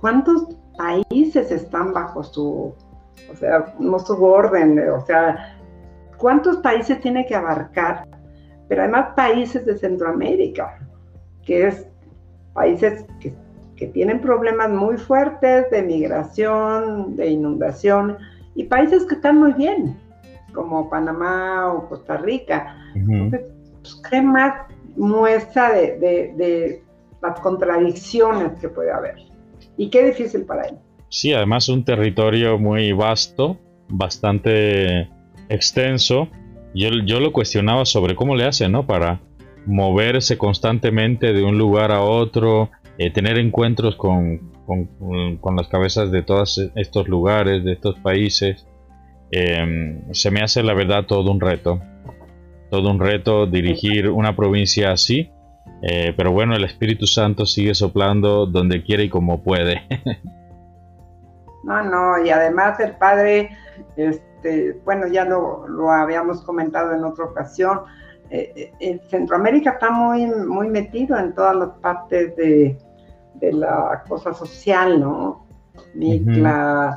cuántos 0.00 0.56
países 0.76 1.50
están 1.50 1.92
bajo 1.92 2.22
su, 2.22 2.74
o 3.30 3.36
sea, 3.36 3.74
no 3.78 3.98
su 3.98 4.22
orden, 4.22 4.78
o 4.90 5.00
sea, 5.00 5.58
cuántos 6.18 6.58
países 6.58 7.00
tiene 7.00 7.26
que 7.26 7.34
abarcar, 7.34 8.06
pero 8.68 8.82
además 8.82 9.14
países 9.16 9.64
de 9.64 9.78
Centroamérica, 9.78 10.78
que 11.44 11.68
es 11.68 11.86
países 12.52 13.06
que, 13.20 13.32
que 13.78 13.86
tienen 13.86 14.20
problemas 14.20 14.70
muy 14.70 14.96
fuertes 14.96 15.70
de 15.70 15.82
migración, 15.82 17.14
de 17.16 17.30
inundación, 17.30 18.18
y 18.54 18.64
países 18.64 19.04
que 19.04 19.14
están 19.14 19.38
muy 19.38 19.52
bien 19.52 19.96
como 20.52 20.90
Panamá 20.90 21.72
o 21.72 21.88
Costa 21.88 22.16
Rica. 22.16 22.76
Entonces, 22.94 23.42
pues, 23.80 24.02
¿qué 24.10 24.20
más 24.20 24.62
muestra 24.96 25.72
de, 25.72 26.82
las 27.22 27.40
contradicciones 27.40 28.58
que 28.60 28.68
puede 28.68 28.90
haber? 28.90 29.16
Y 29.76 29.88
qué 29.90 30.04
difícil 30.04 30.42
para 30.42 30.66
él. 30.66 30.74
Sí, 31.08 31.32
además 31.32 31.68
un 31.68 31.84
territorio 31.84 32.58
muy 32.58 32.92
vasto, 32.92 33.56
bastante 33.88 35.08
extenso. 35.48 36.28
Yo, 36.74 36.90
yo 37.06 37.20
lo 37.20 37.32
cuestionaba 37.32 37.84
sobre 37.84 38.16
cómo 38.16 38.34
le 38.34 38.44
hace, 38.44 38.68
¿no? 38.68 38.86
Para 38.86 39.20
moverse 39.66 40.38
constantemente 40.38 41.32
de 41.32 41.44
un 41.44 41.58
lugar 41.58 41.92
a 41.92 42.02
otro, 42.02 42.70
eh, 42.98 43.12
tener 43.12 43.38
encuentros 43.38 43.94
con, 43.94 44.52
con, 44.66 45.56
las 45.56 45.68
cabezas 45.68 46.10
de 46.10 46.22
todos 46.22 46.58
estos 46.74 47.08
lugares, 47.08 47.64
de 47.64 47.72
estos 47.72 47.96
países. 48.00 48.66
Em, 49.30 50.12
se 50.12 50.32
me 50.32 50.40
hace 50.40 50.64
la 50.64 50.74
verdad 50.74 51.04
todo 51.06 51.30
un 51.30 51.40
reto. 51.40 51.80
Todo 52.70 52.90
un 52.90 52.98
reto 52.98 53.46
dirigir 53.46 54.08
una 54.10 54.34
provincia 54.34 54.90
así. 54.90 55.30
Eh, 55.82 56.12
pero 56.16 56.32
bueno, 56.32 56.56
el 56.56 56.64
Espíritu 56.64 57.06
Santo 57.06 57.46
sigue 57.46 57.72
soplando 57.72 58.46
donde 58.46 58.82
quiere 58.82 59.04
y 59.04 59.08
como 59.08 59.44
puede. 59.44 59.80
no, 61.62 61.84
no, 61.84 62.24
y 62.24 62.30
además 62.30 62.80
el 62.80 62.96
Padre, 62.96 63.50
este, 63.96 64.72
bueno, 64.84 65.06
ya 65.06 65.24
lo, 65.24 65.90
habíamos 65.92 66.42
comentado 66.42 66.96
en 66.96 67.04
otra 67.04 67.26
ocasión, 67.26 67.82
eh, 68.30 68.72
eh 68.80 69.00
Centroamérica 69.08 69.70
está 69.70 69.90
muy, 69.90 70.26
muy 70.26 70.68
metido 70.68 71.16
en 71.16 71.32
todas 71.32 71.54
las 71.54 71.68
partes 71.80 72.34
de, 72.34 72.76
la 73.40 74.04
cosa 74.08 74.34
social, 74.34 75.00
¿no? 75.00 75.46
la, 75.94 76.96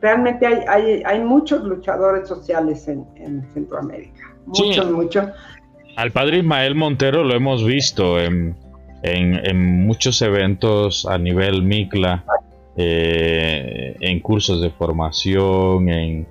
realmente 0.00 0.46
hay, 0.46 1.02
hay, 1.04 1.20
muchos 1.20 1.64
luchadores 1.64 2.28
sociales 2.28 2.88
en, 2.88 3.44
Centroamérica. 3.52 4.34
Muchos, 4.46 4.90
muchos. 4.90 5.26
Al 5.96 6.12
padre 6.12 6.38
Ismael 6.38 6.74
Montero 6.74 7.24
lo 7.24 7.34
hemos 7.34 7.64
visto 7.64 8.20
en, 8.20 8.54
muchos 9.86 10.20
eventos 10.20 11.06
a 11.06 11.16
nivel 11.16 11.62
MICLA, 11.62 12.24
eh, 12.76 13.96
en 14.00 14.20
cursos 14.20 14.60
de 14.60 14.70
formación, 14.70 15.88
en, 15.88 16.26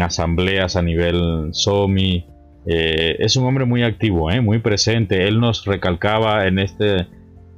asambleas 0.00 0.76
a 0.76 0.82
nivel 0.82 1.48
SOMI. 1.50 2.24
Eh, 2.66 3.16
es 3.18 3.36
un 3.36 3.46
hombre 3.46 3.64
muy 3.64 3.82
activo, 3.82 4.30
eh, 4.30 4.40
muy 4.40 4.60
presente. 4.60 5.26
Él 5.26 5.40
nos 5.40 5.64
recalcaba 5.64 6.46
en 6.46 6.60
este 6.60 7.08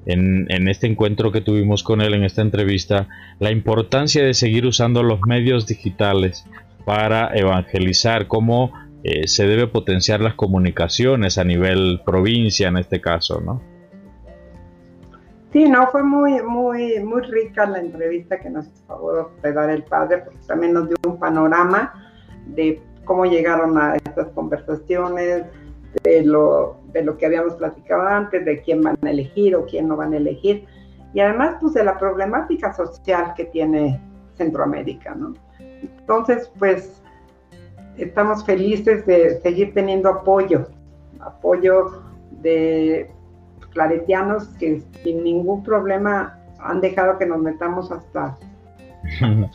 en, 0.07 0.69
este 0.69 0.87
encuentro 0.87 1.33
que 1.33 1.41
tuvimos 1.41 1.83
con 1.83 2.01
él, 2.01 2.15
en 2.15 2.25
esta 2.25 2.43
entrevista, 2.43 3.09
la 3.39 3.51
importancia 3.51 4.25
de 4.25 4.35
seguir 4.35 4.67
usando 4.67 5.03
los 5.03 5.21
medios 5.27 5.67
digitales 5.67 6.45
para 6.85 7.31
evangelizar, 7.35 8.27
cómo 8.27 8.73
eh, 9.05 9.29
se 9.29 9.47
debe 9.47 9.67
potenciar 9.67 10.21
las 10.21 10.35
comunicaciones 10.35 11.39
a 11.39 11.45
nivel 11.45 12.01
provincia 12.05 12.69
en 12.69 12.79
este 12.79 13.01
caso, 13.01 13.41
¿no? 13.41 13.63
Sí, 15.53 15.69
no, 15.69 15.87
fue 15.89 16.03
muy, 16.03 16.43
muy, 16.43 16.99
muy 17.01 17.21
rica 17.23 17.67
la 17.67 17.79
entrevista 17.79 18.41
que 18.41 18.49
nos 18.49 18.67
favor 18.87 19.33
de 19.43 19.53
dar 19.53 19.69
el 19.69 19.83
padre, 19.83 20.19
porque 20.19 20.41
también 20.47 20.73
nos 20.73 20.89
dio 20.89 20.97
un 21.07 21.19
panorama 21.19 21.93
de 22.47 22.81
cómo 23.05 23.27
llegaron 23.27 23.77
a 23.77 23.97
estas 23.97 24.29
conversaciones, 24.29 25.45
de 26.03 26.25
lo, 26.25 26.82
de 26.93 27.03
lo 27.03 27.17
que 27.17 27.27
habíamos 27.27 27.55
platicado 27.55 28.03
antes, 28.03 28.45
de 28.45 28.61
quién 28.63 28.83
van 28.83 28.97
a 29.03 29.11
elegir 29.11 29.57
o 29.57 29.67
quién 29.67 29.89
no 29.89 29.97
van 29.97 30.13
a 30.13 30.17
elegir, 30.17 30.67
y 31.15 31.21
además 31.21 31.57
pues 31.61 31.75
de 31.75 31.85
la 31.85 31.99
problemática 31.99 32.73
social 32.73 33.35
que 33.37 33.45
tiene 33.47 34.01
Centroamérica, 34.37 35.15
¿no? 35.15 35.35
Entonces, 35.61 36.51
pues 36.59 37.03
estamos 37.97 38.45
felices 38.45 39.05
de 39.07 39.41
seguir 39.41 39.75
teniendo 39.75 40.09
apoyo, 40.09 40.67
apoyo 41.21 42.03
de 42.43 43.11
claretianos 43.71 44.49
que 44.59 44.83
sin 45.03 45.25
ningún 45.25 45.63
problema 45.63 46.39
han 46.59 46.81
dejado 46.81 47.19
que 47.19 47.27
nos 47.27 47.39
metamos 47.41 47.91
hasta, 47.91 48.39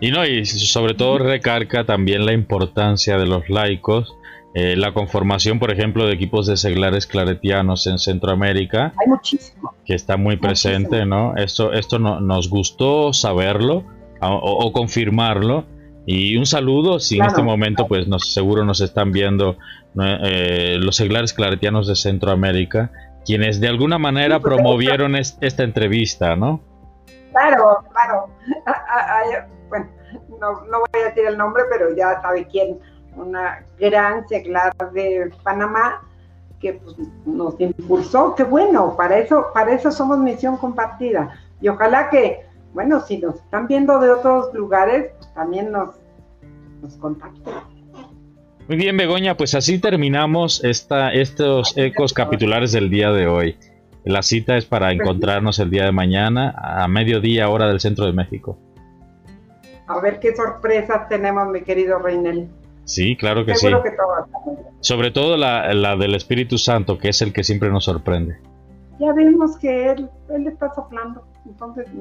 y 0.00 0.10
no, 0.10 0.24
y 0.24 0.44
sobre 0.46 0.94
todo 0.94 1.18
recarga 1.18 1.84
también 1.84 2.24
la 2.24 2.32
importancia 2.32 3.18
de 3.18 3.26
los 3.26 3.48
laicos 3.50 4.16
eh, 4.54 4.76
la 4.76 4.92
conformación, 4.92 5.58
por 5.58 5.70
ejemplo, 5.70 6.06
de 6.06 6.12
equipos 6.12 6.46
de 6.46 6.58
seglares 6.58 7.06
claretianos 7.06 7.86
en 7.86 7.98
Centroamérica. 7.98 8.92
Hay 9.00 9.08
muchísimo. 9.08 9.74
Que 9.84 9.94
está 9.94 10.18
muy 10.18 10.36
presente, 10.36 11.06
¿no? 11.06 11.34
Esto, 11.36 11.72
esto 11.72 11.98
no, 11.98 12.20
nos 12.20 12.50
gustó 12.50 13.14
saberlo 13.14 13.84
o, 14.20 14.72
confirmarlo. 14.72 15.64
Y 16.04 16.36
un 16.36 16.46
saludo, 16.46 17.00
si 17.00 17.18
en 17.18 17.24
este 17.24 17.42
momento, 17.42 17.86
pues 17.86 18.08
nos, 18.08 18.32
seguro 18.34 18.64
nos 18.64 18.80
están 18.80 19.12
viendo 19.12 19.56
eh, 20.00 20.76
los 20.78 20.96
seglares 20.96 21.32
claretianos 21.32 21.86
de 21.86 21.96
Centroamérica, 21.96 22.90
quienes 23.24 23.60
de 23.60 23.68
alguna 23.68 23.98
manera 23.98 24.40
pues, 24.40 24.54
promovieron 24.54 25.16
esta 25.16 25.62
entrevista, 25.62 26.36
¿no? 26.36 26.60
Claro, 27.32 27.84
claro. 27.92 28.28
Ah, 28.66 28.84
ah, 28.88 29.06
ah, 29.08 29.46
bueno, 29.68 29.88
no, 30.40 30.64
no 30.66 30.80
voy 30.80 31.02
a 31.02 31.08
decir 31.08 31.24
el 31.26 31.38
nombre, 31.38 31.62
pero 31.70 31.96
ya 31.96 32.20
sabe 32.20 32.46
quién 32.48 32.78
una 33.16 33.64
gran 33.78 34.26
seglar 34.28 34.72
de 34.92 35.30
Panamá 35.42 36.02
que 36.60 36.74
pues, 36.74 36.96
nos 37.26 37.60
impulsó, 37.60 38.34
que 38.34 38.44
bueno, 38.44 38.96
para 38.96 39.18
eso, 39.18 39.46
para 39.52 39.74
eso 39.74 39.90
somos 39.90 40.18
misión 40.18 40.56
compartida. 40.56 41.38
Y 41.60 41.68
ojalá 41.68 42.08
que, 42.08 42.46
bueno, 42.72 43.00
si 43.00 43.18
nos 43.18 43.36
están 43.36 43.66
viendo 43.66 43.98
de 43.98 44.10
otros 44.10 44.54
lugares, 44.54 45.12
pues, 45.18 45.34
también 45.34 45.72
nos, 45.72 45.96
nos 46.80 46.96
contacten. 46.96 47.54
Muy 48.68 48.76
bien, 48.76 48.96
Begoña, 48.96 49.36
pues 49.36 49.54
así 49.54 49.80
terminamos 49.80 50.62
esta, 50.64 51.12
estos 51.12 51.76
ecos 51.76 52.12
capitulares 52.12 52.70
del 52.72 52.90
día 52.90 53.10
de 53.10 53.26
hoy. 53.26 53.56
La 54.04 54.22
cita 54.22 54.56
es 54.56 54.66
para 54.66 54.92
encontrarnos 54.92 55.58
el 55.58 55.70
día 55.70 55.84
de 55.84 55.92
mañana 55.92 56.54
a 56.56 56.86
mediodía 56.88 57.48
hora 57.48 57.66
del 57.68 57.80
centro 57.80 58.06
de 58.06 58.12
México. 58.12 58.58
A 59.86 60.00
ver 60.00 60.20
qué 60.20 60.34
sorpresas 60.34 61.08
tenemos, 61.08 61.48
mi 61.48 61.62
querido 61.62 61.98
Reinel. 61.98 62.48
Sí, 62.84 63.16
claro 63.16 63.44
que 63.44 63.54
sí. 63.54 63.68
Sobre 64.80 65.10
todo 65.10 65.36
la, 65.36 65.72
la, 65.72 65.96
del 65.96 66.14
Espíritu 66.14 66.58
Santo, 66.58 66.98
que 66.98 67.08
es 67.08 67.22
el 67.22 67.32
que 67.32 67.44
siempre 67.44 67.70
nos 67.70 67.84
sorprende. 67.84 68.38
Ya 68.98 69.12
vemos 69.12 69.56
que 69.58 69.90
él, 69.90 70.10
él 70.30 70.46
está 70.46 70.72
soplando. 70.74 71.24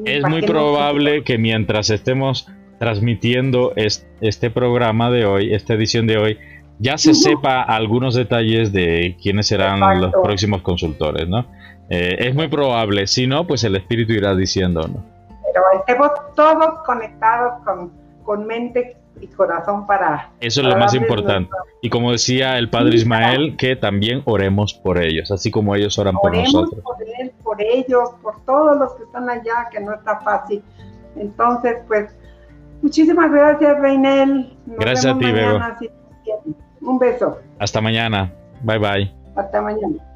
es 0.05 0.27
muy 0.27 0.41
probable 0.41 1.23
que 1.23 1.37
mientras 1.37 1.89
estemos 1.89 2.47
transmitiendo 2.79 3.73
este 3.75 4.49
programa 4.49 5.11
de 5.11 5.25
hoy, 5.25 5.53
esta 5.53 5.75
edición 5.75 6.07
de 6.07 6.17
hoy, 6.17 6.37
ya 6.79 6.97
se 6.97 7.13
sepa 7.13 7.61
algunos 7.61 8.15
detalles 8.15 8.73
de 8.73 9.15
quiénes 9.21 9.47
serán 9.47 10.01
los 10.01 10.11
próximos 10.23 10.63
consultores, 10.63 11.29
¿no? 11.29 11.45
Eh, 11.89 12.15
es 12.19 12.33
muy 12.33 12.47
probable, 12.47 13.05
si 13.05 13.27
no, 13.27 13.45
pues 13.45 13.63
el 13.63 13.75
Espíritu 13.75 14.13
irá 14.13 14.33
diciendo, 14.33 14.81
¿no? 14.87 15.03
Pero 15.45 15.63
estemos 15.77 16.09
todos 16.35 16.79
conectados 16.85 17.63
con, 17.65 17.91
con 18.23 18.47
mente 18.47 18.97
y 19.19 19.27
corazón 19.27 19.85
para... 19.85 20.31
Eso 20.39 20.61
es 20.61 20.67
lo 20.67 20.77
más 20.77 20.93
importante. 20.93 21.51
Y 21.81 21.89
como 21.89 22.11
decía 22.11 22.57
el 22.57 22.69
Padre 22.69 22.95
Ismael, 22.95 23.55
que 23.57 23.75
también 23.75 24.21
oremos 24.25 24.73
por 24.73 25.01
ellos, 25.01 25.31
así 25.31 25.51
como 25.51 25.75
ellos 25.75 25.97
oran 25.99 26.15
por 26.15 26.35
nosotros. 26.35 26.81
Por 26.83 26.97
él, 27.19 27.31
por 27.43 27.61
ellos, 27.61 28.09
por 28.21 28.43
todos 28.45 28.77
los 28.77 28.93
que 28.93 29.03
están 29.03 29.29
allá, 29.29 29.67
que 29.71 29.79
no 29.79 29.93
está 29.93 30.19
fácil. 30.21 30.63
Entonces, 31.15 31.77
pues, 31.87 32.15
muchísimas 32.81 33.31
gracias, 33.31 33.79
Reinel. 33.79 34.57
gracias 34.65 35.13
a 35.13 35.17
ti, 35.17 35.31
Vero. 35.31 35.59
Un 36.81 36.97
beso. 36.97 37.39
Hasta 37.59 37.81
mañana. 37.81 38.33
Bye 38.63 38.79
bye. 38.79 39.13
Hasta 39.35 39.61
mañana. 39.61 40.10